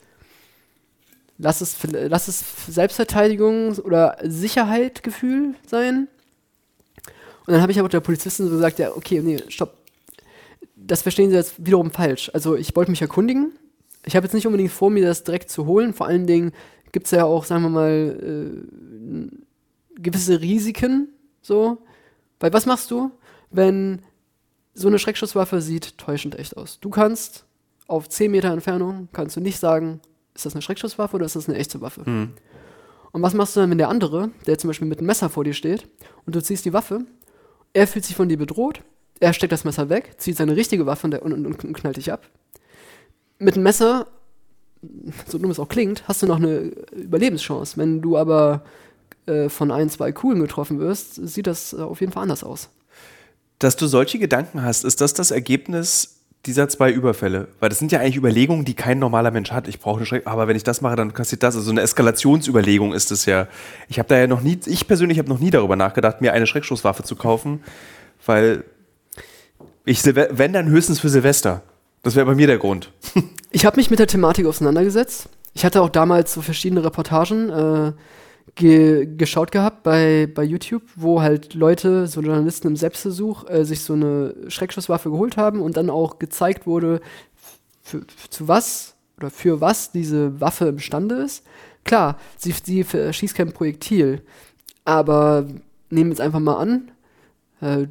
[1.41, 6.07] lass es, lass es Selbstverteidigung oder Sicherheit Gefühl sein.
[7.45, 9.77] Und dann habe ich aber der Polizistin so gesagt, ja, okay, nee, stopp.
[10.75, 12.29] Das verstehen Sie jetzt wiederum falsch.
[12.33, 13.51] Also ich wollte mich erkundigen.
[14.05, 15.93] Ich habe jetzt nicht unbedingt vor, mir das direkt zu holen.
[15.93, 16.51] Vor allen Dingen
[16.91, 18.61] gibt es ja auch, sagen wir mal,
[19.29, 21.09] äh, gewisse Risiken.
[21.41, 21.79] So.
[22.39, 23.11] Weil was machst du,
[23.51, 24.01] wenn
[24.73, 26.79] so eine Schreckschusswaffe sieht täuschend echt aus.
[26.79, 27.45] Du kannst
[27.87, 29.99] auf 10 Meter Entfernung, kannst du nicht sagen,
[30.33, 32.09] ist das eine Schreckschusswaffe oder ist das eine echte Waffe?
[32.09, 32.33] Mhm.
[33.11, 35.43] Und was machst du dann, wenn der andere, der zum Beispiel mit einem Messer vor
[35.43, 35.87] dir steht
[36.25, 37.01] und du ziehst die Waffe,
[37.73, 38.81] er fühlt sich von dir bedroht,
[39.19, 42.11] er steckt das Messer weg, zieht seine richtige Waffe und, und, und, und knallt dich
[42.11, 42.27] ab.
[43.37, 44.07] Mit einem Messer,
[45.27, 47.77] so dumm es auch klingt, hast du noch eine Überlebenschance.
[47.77, 48.63] Wenn du aber
[49.25, 52.69] äh, von ein, zwei Kugeln getroffen wirst, sieht das äh, auf jeden Fall anders aus.
[53.59, 57.47] Dass du solche Gedanken hast, ist das das Ergebnis dieser zwei Überfälle?
[57.59, 59.67] Weil das sind ja eigentlich Überlegungen, die kein normaler Mensch hat.
[59.67, 61.55] Ich brauche eine Schreck, aber wenn ich das mache, dann passiert das.
[61.55, 63.47] Also eine Eskalationsüberlegung ist es ja.
[63.87, 66.47] Ich habe da ja noch nie, ich persönlich habe noch nie darüber nachgedacht, mir eine
[66.47, 67.63] Schreckschusswaffe zu kaufen,
[68.25, 68.63] weil
[69.85, 71.61] ich, wenn dann höchstens für Silvester.
[72.03, 72.91] Das wäre bei mir der Grund.
[73.53, 75.27] Ich habe mich mit der Thematik auseinandergesetzt.
[75.53, 77.91] Ich hatte auch damals so verschiedene Reportagen äh,
[78.55, 83.81] ge geschaut gehabt bei, bei YouTube, wo halt Leute, so Journalisten im Selbstversuch, äh, sich
[83.81, 87.01] so eine Schreckschusswaffe geholt haben und dann auch gezeigt wurde,
[87.81, 91.43] für, zu was oder für was diese Waffe imstande ist.
[91.83, 94.21] Klar, sie, sie schießt kein Projektil,
[94.85, 95.47] aber
[95.89, 96.91] nehmen jetzt einfach mal an,
[97.61, 97.87] äh,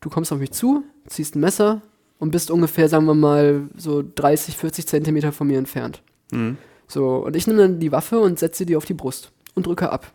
[0.00, 1.82] du kommst auf mich zu, ziehst ein Messer
[2.18, 6.02] und bist ungefähr, sagen wir mal, so 30, 40 Zentimeter von mir entfernt.
[6.30, 6.58] Mhm.
[6.88, 9.90] So, und ich nehme dann die Waffe und setze die auf die Brust und drücke
[9.90, 10.12] ab.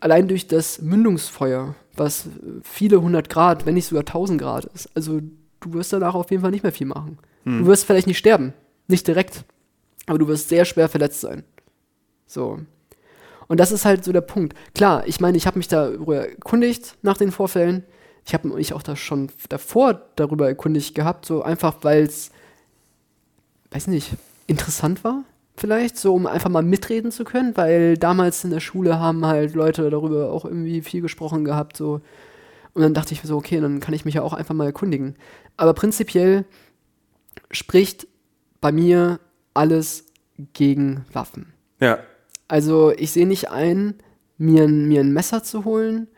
[0.00, 2.28] Allein durch das Mündungsfeuer, was
[2.62, 5.20] viele hundert Grad, wenn nicht sogar tausend Grad ist, also
[5.60, 7.18] du wirst danach auf jeden Fall nicht mehr viel machen.
[7.44, 7.60] Mhm.
[7.60, 8.52] Du wirst vielleicht nicht sterben,
[8.88, 9.44] nicht direkt,
[10.06, 11.44] aber du wirst sehr schwer verletzt sein.
[12.26, 12.58] So.
[13.48, 14.54] Und das ist halt so der Punkt.
[14.74, 17.84] Klar, ich meine, ich habe mich darüber erkundigt nach den Vorfällen
[18.26, 22.32] ich habe mich auch da schon davor darüber erkundigt gehabt, so einfach, weil es,
[23.70, 24.10] weiß nicht,
[24.48, 25.22] interessant war,
[25.56, 29.54] vielleicht, so um einfach mal mitreden zu können, weil damals in der Schule haben halt
[29.54, 32.00] Leute darüber auch irgendwie viel gesprochen gehabt, so.
[32.74, 35.16] Und dann dachte ich so, okay, dann kann ich mich ja auch einfach mal erkundigen.
[35.56, 36.44] Aber prinzipiell
[37.50, 38.06] spricht
[38.60, 39.18] bei mir
[39.54, 40.04] alles
[40.52, 41.54] gegen Waffen.
[41.80, 41.98] Ja.
[42.48, 43.94] Also ich sehe nicht ein,
[44.36, 46.08] mir, mir ein Messer zu holen.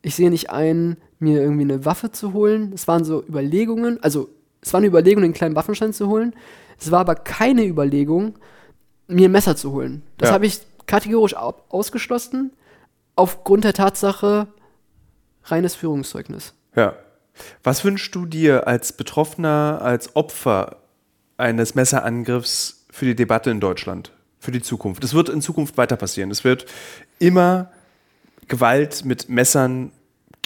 [0.00, 2.72] Ich sehe nicht ein, mir irgendwie eine Waffe zu holen.
[2.74, 4.30] Es waren so Überlegungen, also
[4.60, 6.34] es war eine Überlegung, den kleinen Waffenschein zu holen.
[6.78, 8.38] Es war aber keine Überlegung,
[9.06, 10.02] mir ein Messer zu holen.
[10.18, 10.34] Das ja.
[10.34, 12.52] habe ich kategorisch ausgeschlossen,
[13.14, 14.46] aufgrund der Tatsache
[15.44, 16.54] reines Führungszeugnis.
[16.74, 16.94] Ja.
[17.62, 20.78] Was wünschst du dir als Betroffener, als Opfer
[21.36, 25.04] eines Messerangriffs für die Debatte in Deutschland, für die Zukunft?
[25.04, 26.30] Es wird in Zukunft weiter passieren.
[26.30, 26.66] Es wird
[27.18, 27.70] immer
[28.48, 29.92] Gewalt mit Messern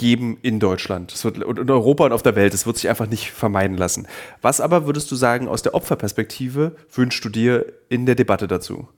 [0.01, 2.55] geben in Deutschland es wird, und in Europa und auf der Welt.
[2.55, 4.09] Es wird sich einfach nicht vermeiden lassen.
[4.41, 8.89] Was aber würdest du sagen, aus der Opferperspektive wünschst du dir in der Debatte dazu?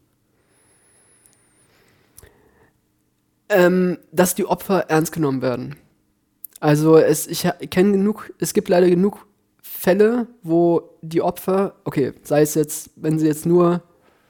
[3.49, 5.75] Ähm, dass die Opfer ernst genommen werden.
[6.61, 9.27] Also es, ich kenne genug, es gibt leider genug
[9.61, 13.83] Fälle, wo die Opfer, okay, sei es jetzt, wenn sie jetzt nur,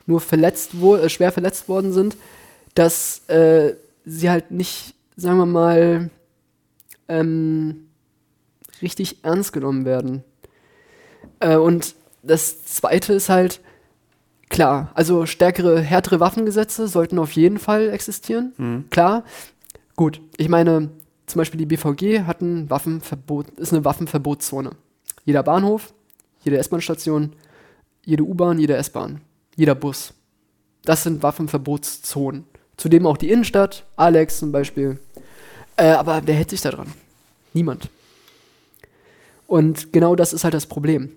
[0.06, 2.16] nur verletzt wo, äh, schwer verletzt worden sind,
[2.74, 3.74] dass äh,
[4.06, 6.10] sie halt nicht, sagen wir mal,
[7.12, 7.88] ähm,
[8.80, 10.24] richtig ernst genommen werden.
[11.40, 13.60] Äh, und das Zweite ist halt,
[14.48, 18.52] klar, also stärkere, härtere Waffengesetze sollten auf jeden Fall existieren.
[18.56, 18.84] Mhm.
[18.90, 19.24] Klar,
[19.96, 20.90] gut, ich meine,
[21.26, 24.70] zum Beispiel die BVG hat ein Waffenverbot, ist eine Waffenverbotszone.
[25.24, 25.92] Jeder Bahnhof,
[26.42, 27.32] jede S-Bahn-Station,
[28.04, 29.20] jede U-Bahn, jede S-Bahn,
[29.56, 30.14] jeder Bus.
[30.84, 32.44] Das sind Waffenverbotszonen.
[32.76, 34.98] Zudem auch die Innenstadt, Alex zum Beispiel.
[35.76, 36.92] Äh, aber wer hält sich da dran?
[37.52, 37.88] Niemand.
[39.46, 41.10] Und genau das ist halt das Problem.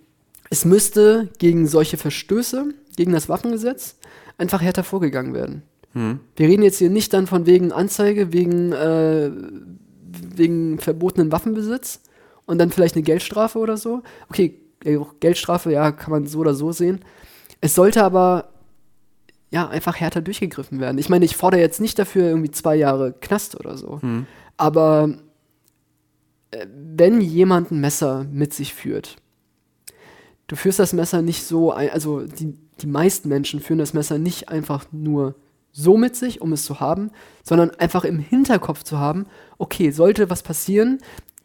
[0.49, 3.95] Es müsste gegen solche Verstöße, gegen das Waffengesetz,
[4.37, 5.63] einfach härter vorgegangen werden.
[5.93, 6.19] Hm.
[6.35, 9.31] Wir reden jetzt hier nicht dann von wegen Anzeige, wegen, äh,
[10.35, 12.01] wegen verbotenen Waffenbesitz
[12.45, 14.03] und dann vielleicht eine Geldstrafe oder so.
[14.29, 14.59] Okay,
[15.19, 16.99] Geldstrafe, ja, kann man so oder so sehen.
[17.61, 18.49] Es sollte aber
[19.49, 20.97] ja einfach härter durchgegriffen werden.
[20.97, 24.01] Ich meine, ich fordere jetzt nicht dafür irgendwie zwei Jahre Knast oder so.
[24.01, 24.27] Hm.
[24.57, 25.09] Aber
[26.73, 29.17] wenn jemand ein Messer mit sich führt,
[30.47, 34.17] du führst das Messer nicht so, ein, also die, die meisten Menschen führen das Messer
[34.17, 35.35] nicht einfach nur
[35.71, 37.11] so mit sich, um es zu haben,
[37.43, 39.25] sondern einfach im Hinterkopf zu haben,
[39.57, 40.99] okay, sollte was passieren,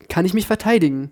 [0.09, 1.11] kann ich mich verteidigen.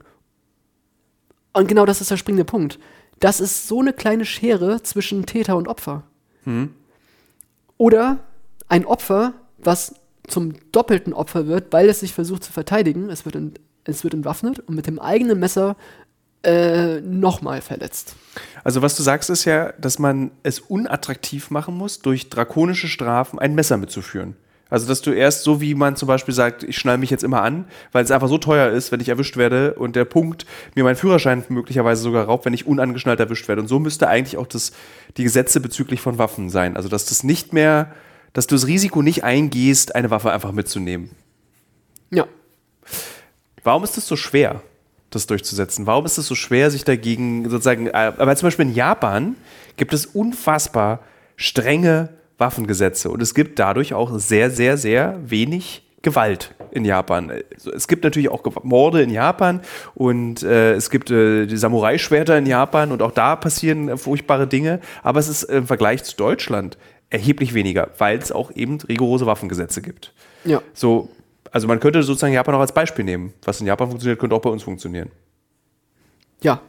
[1.53, 2.79] Und genau das ist der springende Punkt.
[3.19, 6.05] Das ist so eine kleine Schere zwischen Täter und Opfer.
[6.45, 6.75] Hm.
[7.77, 8.21] Oder
[8.69, 9.95] ein Opfer, was
[10.29, 13.11] zum doppelten Opfer wird, weil es sich versucht zu verteidigen.
[13.11, 13.37] Es wird
[13.89, 15.77] es wird entwaffnet und mit dem eigenen Messer
[16.43, 18.15] äh, nochmal verletzt.
[18.63, 23.39] Also was du sagst, ist ja, dass man es unattraktiv machen muss, durch drakonische Strafen
[23.39, 24.37] ein Messer mitzuführen.
[24.71, 27.43] Also, dass du erst so, wie man zum Beispiel sagt, ich schnall mich jetzt immer
[27.43, 30.85] an, weil es einfach so teuer ist, wenn ich erwischt werde und der Punkt mir
[30.85, 33.63] meinen Führerschein möglicherweise sogar raubt, wenn ich unangeschnallt erwischt werde.
[33.63, 34.73] Und so müsste eigentlich auch das,
[35.17, 36.77] die Gesetze bezüglich von Waffen sein.
[36.77, 37.93] Also, dass das nicht mehr,
[38.35, 41.11] dass du das Risiko nicht eingehst, eine Waffe einfach mitzunehmen.
[42.11, 42.27] Ja.
[43.65, 44.63] Warum ist das so schwer,
[45.11, 45.87] das durchzusetzen?
[45.87, 49.37] Warum ist es so schwer, sich dagegen sozusagen, äh, aber zum Beispiel in Japan
[49.77, 51.01] gibt es unfassbar
[51.37, 57.31] strenge Waffengesetze und es gibt dadurch auch sehr, sehr, sehr wenig Gewalt in Japan.
[57.55, 59.61] Also Es gibt natürlich auch Morde in Japan
[59.95, 64.47] und äh, es gibt äh, die Samurai-Schwerter in Japan und auch da passieren äh, furchtbare
[64.47, 66.79] Dinge, aber es ist im Vergleich zu Deutschland
[67.11, 70.13] erheblich weniger, weil es auch eben rigorose Waffengesetze gibt.
[70.45, 70.63] Ja.
[70.73, 71.09] So,
[71.51, 73.35] also man könnte sozusagen Japan auch als Beispiel nehmen.
[73.45, 75.11] Was in Japan funktioniert, könnte auch bei uns funktionieren.
[76.43, 76.61] Ja.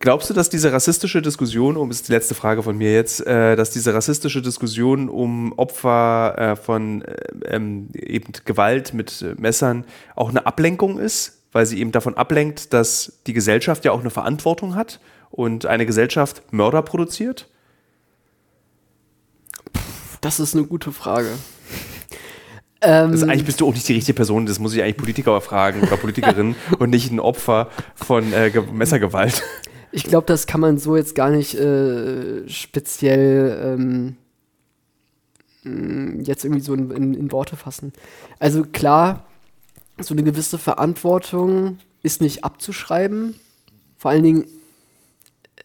[0.00, 3.56] Glaubst du, dass diese rassistische Diskussion, um ist die letzte Frage von mir jetzt, äh,
[3.56, 9.84] dass diese rassistische Diskussion um Opfer äh, von äh, ähm, eben Gewalt mit äh, Messern
[10.14, 14.10] auch eine Ablenkung ist, weil sie eben davon ablenkt, dass die Gesellschaft ja auch eine
[14.10, 17.48] Verantwortung hat und eine Gesellschaft Mörder produziert?
[20.20, 21.30] Das ist eine gute Frage.
[22.80, 25.40] Ähm, Das, eigentlich bist du auch nicht die richtige Person, das muss ich eigentlich Politiker
[25.40, 29.42] fragen oder Politikerin und nicht ein Opfer von äh, Ge- Messergewalt.
[29.90, 34.16] Ich glaube, das kann man so jetzt gar nicht äh, speziell ähm,
[35.64, 37.92] mh, jetzt irgendwie so in, in, in Worte fassen.
[38.38, 39.24] Also klar,
[40.00, 43.34] so eine gewisse Verantwortung ist nicht abzuschreiben.
[43.96, 44.44] Vor allen Dingen,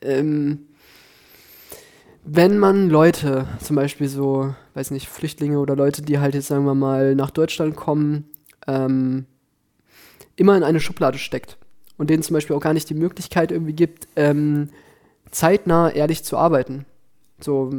[0.01, 0.59] ähm,
[2.25, 6.65] wenn man Leute, zum Beispiel so, weiß nicht, Flüchtlinge oder Leute, die halt jetzt, sagen
[6.65, 8.25] wir mal, nach Deutschland kommen,
[8.67, 9.25] ähm,
[10.35, 11.57] immer in eine Schublade steckt
[11.97, 14.69] und denen zum Beispiel auch gar nicht die Möglichkeit irgendwie gibt, ähm,
[15.31, 16.85] zeitnah ehrlich zu arbeiten.
[17.39, 17.71] So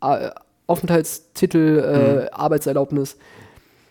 [0.00, 0.30] äh,
[0.66, 3.16] Aufenthaltstitel, äh, Arbeitserlaubnis.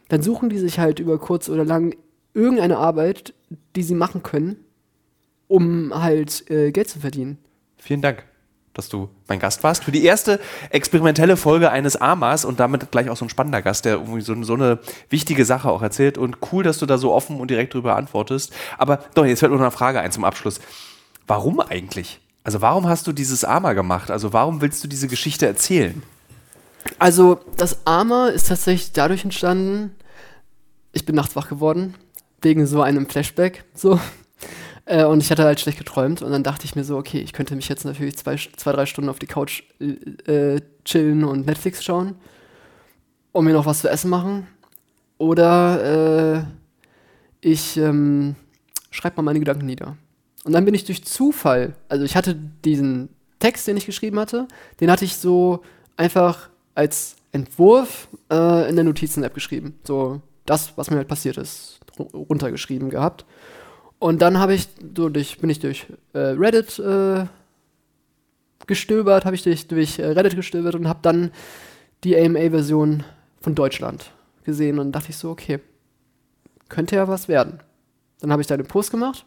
[0.07, 1.95] Dann suchen die sich halt über kurz oder lang
[2.33, 3.33] irgendeine Arbeit,
[3.75, 4.57] die sie machen können,
[5.47, 7.37] um halt äh, Geld zu verdienen.
[7.77, 8.25] Vielen Dank,
[8.73, 9.83] dass du mein Gast warst.
[9.83, 13.85] Für die erste experimentelle Folge eines AMAs und damit gleich auch so ein spannender Gast,
[13.85, 16.17] der irgendwie so, so eine wichtige Sache auch erzählt.
[16.17, 18.53] Und cool, dass du da so offen und direkt drüber antwortest.
[18.77, 20.59] Aber doch, jetzt fällt mir noch eine Frage ein zum Abschluss.
[21.27, 22.19] Warum eigentlich?
[22.43, 24.11] Also warum hast du dieses AMA gemacht?
[24.11, 26.03] Also warum willst du diese Geschichte erzählen?
[26.99, 29.95] Also, das Arma ist tatsächlich dadurch entstanden,
[30.91, 31.95] ich bin nachts wach geworden,
[32.41, 33.99] wegen so einem Flashback, so.
[34.85, 37.33] Äh, und ich hatte halt schlecht geträumt und dann dachte ich mir so, okay, ich
[37.33, 41.83] könnte mich jetzt natürlich zwei, zwei drei Stunden auf die Couch äh, chillen und Netflix
[41.83, 42.15] schauen
[43.31, 44.47] und mir noch was zu essen machen.
[45.17, 46.43] Oder äh,
[47.39, 48.35] ich ähm,
[48.91, 49.95] schreibe mal meine Gedanken nieder.
[50.43, 53.07] Und dann bin ich durch Zufall, also ich hatte diesen
[53.39, 54.47] Text, den ich geschrieben hatte,
[54.81, 55.63] den hatte ich so
[55.95, 59.79] einfach als Entwurf äh, in der Notizen-App geschrieben.
[59.85, 63.25] So das, was mir halt passiert ist, ru- runtergeschrieben gehabt.
[64.03, 67.25] Und dann habe ich so durch, bin ich durch äh, Reddit äh,
[68.67, 71.31] gestöbert, habe ich durch, durch äh, Reddit gestöbert und habe dann
[72.03, 73.05] die AMA-Version
[73.39, 74.11] von Deutschland
[74.43, 75.61] gesehen und dachte ich so, okay,
[76.67, 77.61] könnte ja was werden.
[78.19, 79.25] Dann habe ich da einen Post gemacht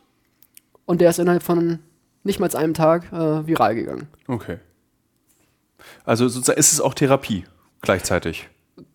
[0.85, 1.79] und der ist innerhalb von
[2.22, 4.09] nicht mal einem Tag äh, viral gegangen.
[4.29, 4.59] Okay.
[6.05, 7.47] Also sozusagen ist es auch Therapie
[7.81, 8.51] gleichzeitig.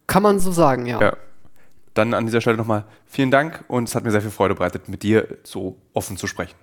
[0.06, 1.02] Kann man so sagen, ja.
[1.02, 1.18] Ja.
[1.94, 4.88] Dann an dieser Stelle nochmal vielen Dank und es hat mir sehr viel Freude bereitet,
[4.88, 6.56] mit dir so offen zu sprechen.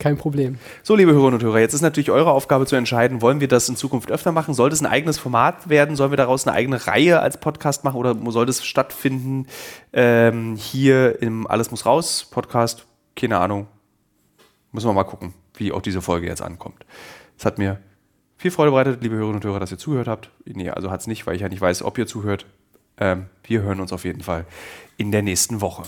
[0.00, 0.58] Kein Problem.
[0.82, 3.68] So, liebe Hörerinnen und Hörer, jetzt ist natürlich eure Aufgabe zu entscheiden, wollen wir das
[3.68, 4.54] in Zukunft öfter machen?
[4.54, 5.94] Soll das ein eigenes Format werden?
[5.94, 9.46] Sollen wir daraus eine eigene Reihe als Podcast machen oder soll das stattfinden
[9.92, 12.86] ähm, hier im Alles muss raus Podcast?
[13.14, 13.66] Keine Ahnung.
[14.72, 16.86] Müssen wir mal gucken, wie auch diese Folge jetzt ankommt.
[17.36, 17.78] Es hat mir
[18.38, 20.30] viel Freude bereitet, liebe Hörerinnen und Hörer, dass ihr zugehört habt.
[20.46, 22.46] Nee, also hat es nicht, weil ich ja nicht weiß, ob ihr zuhört.
[23.00, 24.44] Ähm, wir hören uns auf jeden Fall
[24.96, 25.82] in der nächsten Woche.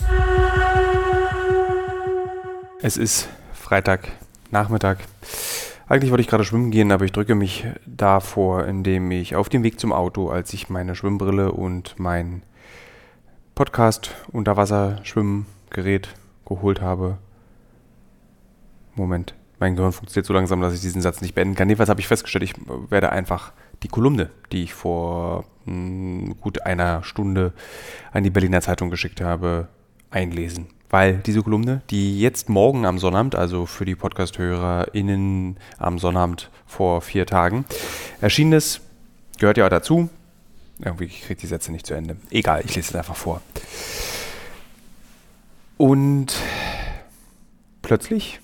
[2.81, 4.97] Es ist Freitagnachmittag.
[5.87, 9.61] Eigentlich wollte ich gerade schwimmen gehen, aber ich drücke mich davor, indem ich auf dem
[9.63, 12.41] Weg zum Auto, als ich meine Schwimmbrille und mein
[13.53, 16.09] Podcast-Unterwasserschwimmgerät
[16.45, 17.19] geholt habe.
[18.95, 21.69] Moment, mein Gehirn funktioniert so langsam, dass ich diesen Satz nicht beenden kann.
[21.69, 22.55] Jedenfalls habe ich festgestellt, ich
[22.89, 23.51] werde einfach
[23.81, 27.53] die Kolumne, die ich vor mh, gut einer Stunde
[28.11, 29.67] an die Berliner Zeitung geschickt habe,
[30.11, 30.67] einlesen.
[30.89, 37.01] Weil diese Kolumne, die jetzt morgen am Sonnabend, also für die Podcast-HörerInnen am Sonnabend vor
[37.01, 37.65] vier Tagen
[38.21, 38.81] erschienen ist,
[39.39, 40.09] gehört ja auch dazu.
[40.79, 42.17] Irgendwie kriege ich die Sätze nicht zu Ende.
[42.29, 43.41] Egal, ich lese es einfach vor.
[45.77, 46.35] Und
[47.81, 48.39] plötzlich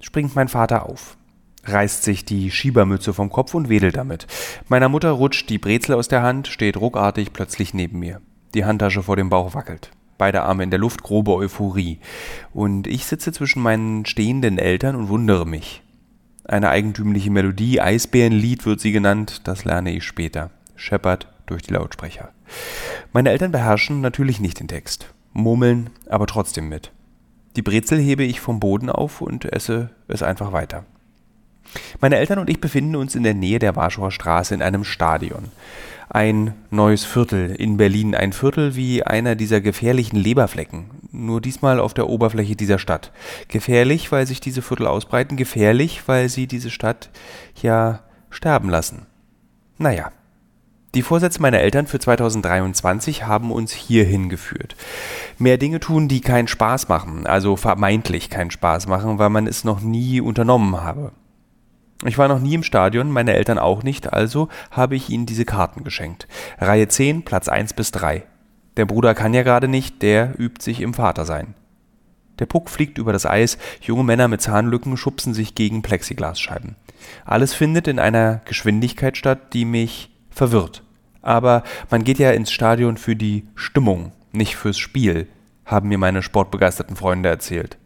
[0.00, 1.16] springt mein Vater auf.
[1.64, 4.26] Reißt sich die Schiebermütze vom Kopf und wedelt damit.
[4.68, 8.20] Meiner Mutter rutscht die Brezel aus der Hand, steht ruckartig plötzlich neben mir.
[8.54, 9.90] Die Handtasche vor dem Bauch wackelt.
[10.18, 11.98] Beide Arme in der Luft, grobe Euphorie.
[12.52, 15.82] Und ich sitze zwischen meinen stehenden Eltern und wundere mich.
[16.44, 20.50] Eine eigentümliche Melodie, Eisbärenlied wird sie genannt, das lerne ich später.
[20.74, 22.30] Scheppert durch die Lautsprecher.
[23.12, 26.92] Meine Eltern beherrschen natürlich nicht den Text, murmeln aber trotzdem mit.
[27.56, 30.84] Die Brezel hebe ich vom Boden auf und esse es einfach weiter.
[32.00, 35.50] Meine Eltern und ich befinden uns in der Nähe der Warschauer Straße in einem Stadion.
[36.08, 41.94] Ein neues Viertel in Berlin, ein Viertel wie einer dieser gefährlichen Leberflecken, nur diesmal auf
[41.94, 43.12] der Oberfläche dieser Stadt.
[43.48, 47.08] Gefährlich, weil sich diese Viertel ausbreiten, gefährlich, weil sie diese Stadt
[47.62, 49.06] ja sterben lassen.
[49.78, 50.12] Naja.
[50.94, 54.76] Die Vorsätze meiner Eltern für 2023 haben uns hierhin geführt.
[55.38, 59.64] Mehr Dinge tun, die keinen Spaß machen, also vermeintlich keinen Spaß machen, weil man es
[59.64, 61.12] noch nie unternommen habe.
[62.04, 65.44] Ich war noch nie im Stadion, meine Eltern auch nicht, also habe ich ihnen diese
[65.44, 66.26] Karten geschenkt.
[66.58, 68.24] Reihe 10, Platz 1 bis 3.
[68.76, 71.54] Der Bruder kann ja gerade nicht, der übt sich im Vatersein.
[72.38, 76.74] Der Puck fliegt über das Eis, junge Männer mit Zahnlücken schubsen sich gegen Plexiglasscheiben.
[77.24, 80.82] Alles findet in einer Geschwindigkeit statt, die mich verwirrt.
[81.20, 85.28] Aber man geht ja ins Stadion für die Stimmung, nicht fürs Spiel,
[85.64, 87.78] haben mir meine sportbegeisterten Freunde erzählt.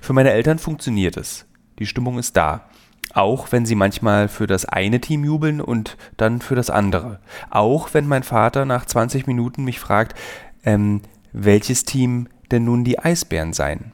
[0.00, 1.46] Für meine Eltern funktioniert es.
[1.78, 2.68] Die Stimmung ist da.
[3.14, 7.20] Auch wenn sie manchmal für das eine Team jubeln und dann für das andere.
[7.48, 10.18] Auch wenn mein Vater nach 20 Minuten mich fragt,
[10.64, 11.00] ähm,
[11.32, 13.92] welches Team denn nun die Eisbären seien.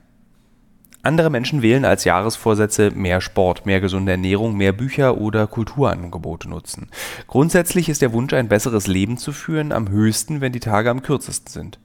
[1.02, 6.88] Andere Menschen wählen als Jahresvorsätze mehr Sport, mehr gesunde Ernährung, mehr Bücher oder Kulturangebote nutzen.
[7.26, 11.02] Grundsätzlich ist der Wunsch, ein besseres Leben zu führen, am höchsten, wenn die Tage am
[11.02, 11.78] kürzesten sind.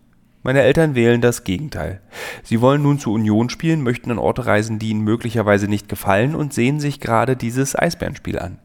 [0.46, 2.02] Meine Eltern wählen das Gegenteil.
[2.44, 6.36] Sie wollen nun zur Union spielen, möchten an Orte reisen, die ihnen möglicherweise nicht gefallen
[6.36, 8.60] und sehen sich gerade dieses Eisbärenspiel an.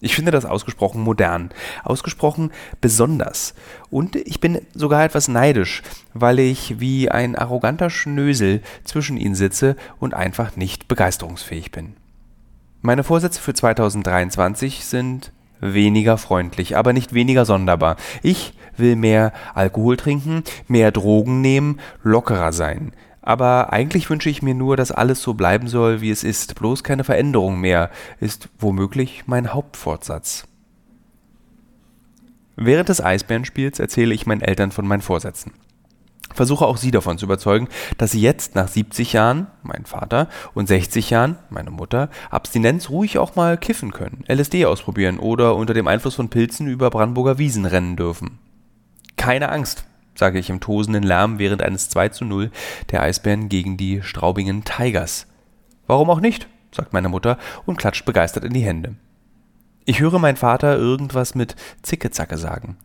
[0.00, 1.50] Ich finde das ausgesprochen modern,
[1.82, 3.52] ausgesprochen besonders.
[3.90, 5.82] Und ich bin sogar etwas neidisch,
[6.14, 11.96] weil ich wie ein arroganter Schnösel zwischen ihnen sitze und einfach nicht begeisterungsfähig bin.
[12.80, 15.32] Meine Vorsätze für 2023 sind
[15.72, 17.96] weniger freundlich, aber nicht weniger sonderbar.
[18.22, 22.92] Ich will mehr Alkohol trinken, mehr Drogen nehmen, lockerer sein.
[23.22, 26.56] Aber eigentlich wünsche ich mir nur, dass alles so bleiben soll, wie es ist.
[26.56, 27.90] Bloß keine Veränderung mehr
[28.20, 30.46] ist womöglich mein Hauptfortsatz.
[32.56, 35.52] Während des Eisbärenspiels erzähle ich meinen Eltern von meinen Vorsätzen.
[36.32, 37.68] Versuche auch sie davon zu überzeugen,
[37.98, 43.18] dass sie jetzt nach 70 Jahren, mein Vater, und 60 Jahren, meine Mutter, Abstinenz ruhig
[43.18, 47.66] auch mal kiffen können, LSD ausprobieren oder unter dem Einfluss von Pilzen über Brandenburger Wiesen
[47.66, 48.38] rennen dürfen.
[49.16, 52.50] Keine Angst, sage ich im tosenden Lärm während eines 2 zu 0
[52.90, 55.26] der Eisbären gegen die Straubingen Tigers.
[55.86, 58.96] Warum auch nicht, sagt meine Mutter und klatscht begeistert in die Hände.
[59.84, 62.76] Ich höre meinen Vater irgendwas mit Zicke-Zacke sagen.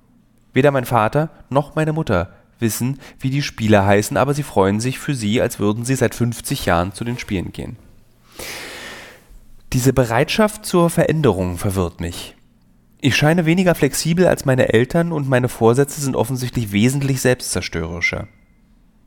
[0.53, 4.99] Weder mein Vater noch meine Mutter wissen, wie die Spieler heißen, aber sie freuen sich
[4.99, 7.77] für sie, als würden sie seit 50 Jahren zu den Spielen gehen.
[9.73, 12.35] Diese Bereitschaft zur Veränderung verwirrt mich.
[13.01, 18.27] Ich scheine weniger flexibel als meine Eltern und meine Vorsätze sind offensichtlich wesentlich selbstzerstörerischer.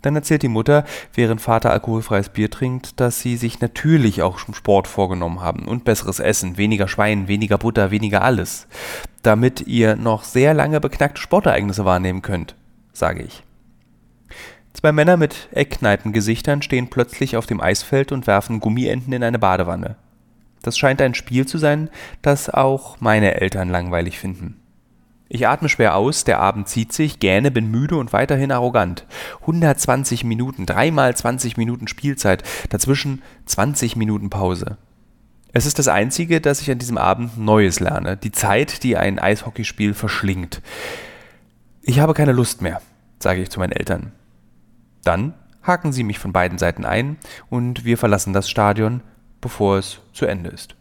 [0.02, 0.84] Dann erzählt die Mutter,
[1.14, 6.18] während Vater alkoholfreies Bier trinkt, dass sie sich natürlich auch Sport vorgenommen haben und besseres
[6.18, 8.66] Essen, weniger Schwein, weniger Butter, weniger alles,
[9.22, 12.56] damit ihr noch sehr lange beknackte Sportereignisse wahrnehmen könnt,
[12.92, 13.42] sage ich.
[14.72, 19.96] Zwei Männer mit Eckkneipengesichtern stehen plötzlich auf dem Eisfeld und werfen Gummienten in eine Badewanne.
[20.62, 21.90] Das scheint ein Spiel zu sein,
[22.22, 24.58] das auch meine Eltern langweilig finden.
[25.28, 29.06] Ich atme schwer aus, der Abend zieht sich, gähne, bin müde und weiterhin arrogant.
[29.40, 34.76] 120 Minuten, dreimal 20 Minuten Spielzeit, dazwischen 20 Minuten Pause.
[35.54, 39.18] Es ist das Einzige, dass ich an diesem Abend Neues lerne, die Zeit, die ein
[39.18, 40.60] Eishockeyspiel verschlingt.
[41.84, 42.80] Ich habe keine Lust mehr,
[43.18, 44.12] sage ich zu meinen Eltern.
[45.02, 47.16] Dann haken sie mich von beiden Seiten ein
[47.50, 49.02] und wir verlassen das Stadion,
[49.40, 50.76] bevor es zu Ende ist.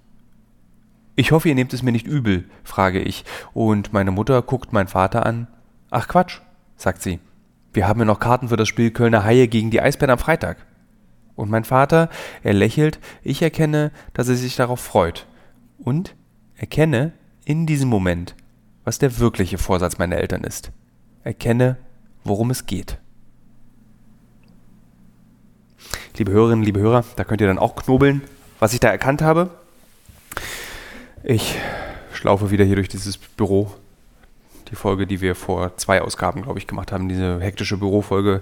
[1.15, 4.87] Ich hoffe, ihr nehmt es mir nicht übel, frage ich, und meine Mutter guckt meinen
[4.87, 5.47] Vater an.
[5.89, 6.39] Ach Quatsch,
[6.77, 7.19] sagt sie.
[7.73, 10.57] Wir haben ja noch Karten für das Spiel Kölner Haie gegen die Eisbären am Freitag.
[11.35, 12.09] Und mein Vater,
[12.43, 15.25] er lächelt, ich erkenne, dass er sich darauf freut.
[15.79, 16.15] Und
[16.57, 18.35] erkenne in diesem Moment,
[18.83, 20.71] was der wirkliche Vorsatz meiner Eltern ist.
[21.23, 21.77] Erkenne,
[22.23, 22.97] worum es geht.
[26.17, 28.21] Liebe Hörerinnen, liebe Hörer, da könnt ihr dann auch knobeln,
[28.59, 29.49] was ich da erkannt habe.
[31.23, 31.55] Ich
[32.13, 33.71] schlaufe wieder hier durch dieses Büro.
[34.69, 38.41] die Folge, die wir vor zwei Ausgaben, glaube ich, gemacht haben, diese hektische Bürofolge.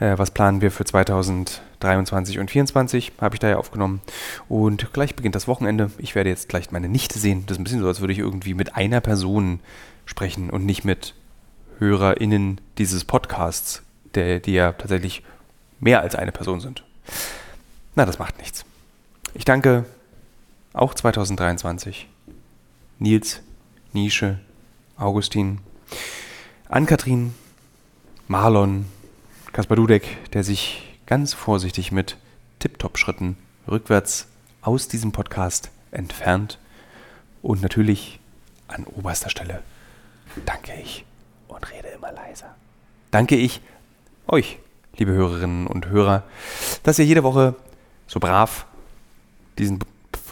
[0.00, 3.12] Äh, was planen wir für 2023 und 2024?
[3.20, 4.00] Habe ich da ja aufgenommen.
[4.48, 5.90] Und gleich beginnt das Wochenende.
[5.98, 7.44] Ich werde jetzt gleich meine Nichte sehen.
[7.46, 9.60] Das ist ein bisschen so, als würde ich irgendwie mit einer Person
[10.04, 11.14] sprechen und nicht mit
[11.82, 13.82] HörerInnen dieses Podcasts,
[14.14, 15.24] der, die ja tatsächlich
[15.80, 16.84] mehr als eine Person sind.
[17.96, 18.64] Na, das macht nichts.
[19.34, 19.84] Ich danke
[20.72, 22.08] auch 2023
[23.00, 23.40] Nils,
[23.92, 24.38] Nische,
[24.96, 25.58] Augustin,
[26.68, 27.34] Ann-Kathrin,
[28.28, 28.86] Marlon,
[29.52, 32.16] Kaspar Dudek, der sich ganz vorsichtig mit
[32.60, 34.28] Tip-Top-Schritten rückwärts
[34.60, 36.58] aus diesem Podcast entfernt.
[37.42, 38.20] Und natürlich
[38.68, 39.64] an oberster Stelle
[40.46, 41.04] danke ich
[41.62, 42.54] und rede immer leiser.
[43.10, 43.60] Danke ich
[44.26, 44.58] euch,
[44.96, 46.22] liebe Hörerinnen und Hörer,
[46.82, 47.54] dass ihr jede Woche
[48.06, 48.66] so brav
[49.58, 49.78] diesen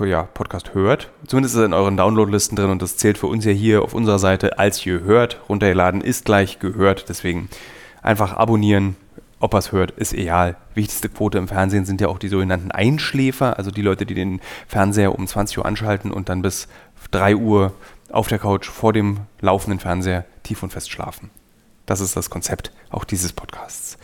[0.00, 1.10] ja, Podcast hört.
[1.26, 3.92] Zumindest ist er in euren Downloadlisten drin und das zählt für uns ja hier auf
[3.92, 5.40] unserer Seite als gehört.
[5.48, 7.08] Runtergeladen ist gleich gehört.
[7.08, 7.50] Deswegen
[8.02, 8.96] einfach abonnieren.
[9.40, 10.56] Ob er es hört, ist egal.
[10.74, 14.40] Wichtigste Quote im Fernsehen sind ja auch die sogenannten Einschläfer, also die Leute, die den
[14.68, 16.68] Fernseher um 20 Uhr anschalten und dann bis
[17.10, 17.72] 3 Uhr
[18.12, 21.30] auf der Couch vor dem laufenden Fernseher tief und fest schlafen.
[21.86, 23.98] Das ist das Konzept auch dieses Podcasts.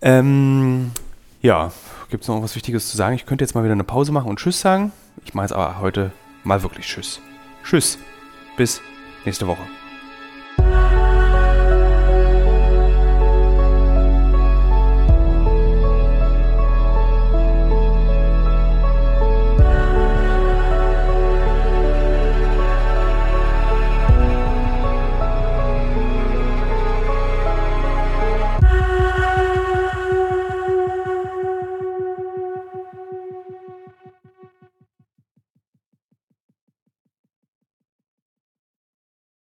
[0.00, 0.92] Ähm,
[1.40, 1.72] ja,
[2.10, 3.14] gibt es noch was Wichtiges zu sagen?
[3.14, 4.92] Ich könnte jetzt mal wieder eine Pause machen und Tschüss sagen.
[5.24, 6.12] Ich mache jetzt aber heute
[6.44, 7.20] mal wirklich Tschüss.
[7.64, 7.98] Tschüss.
[8.56, 8.80] Bis
[9.24, 9.81] nächste Woche.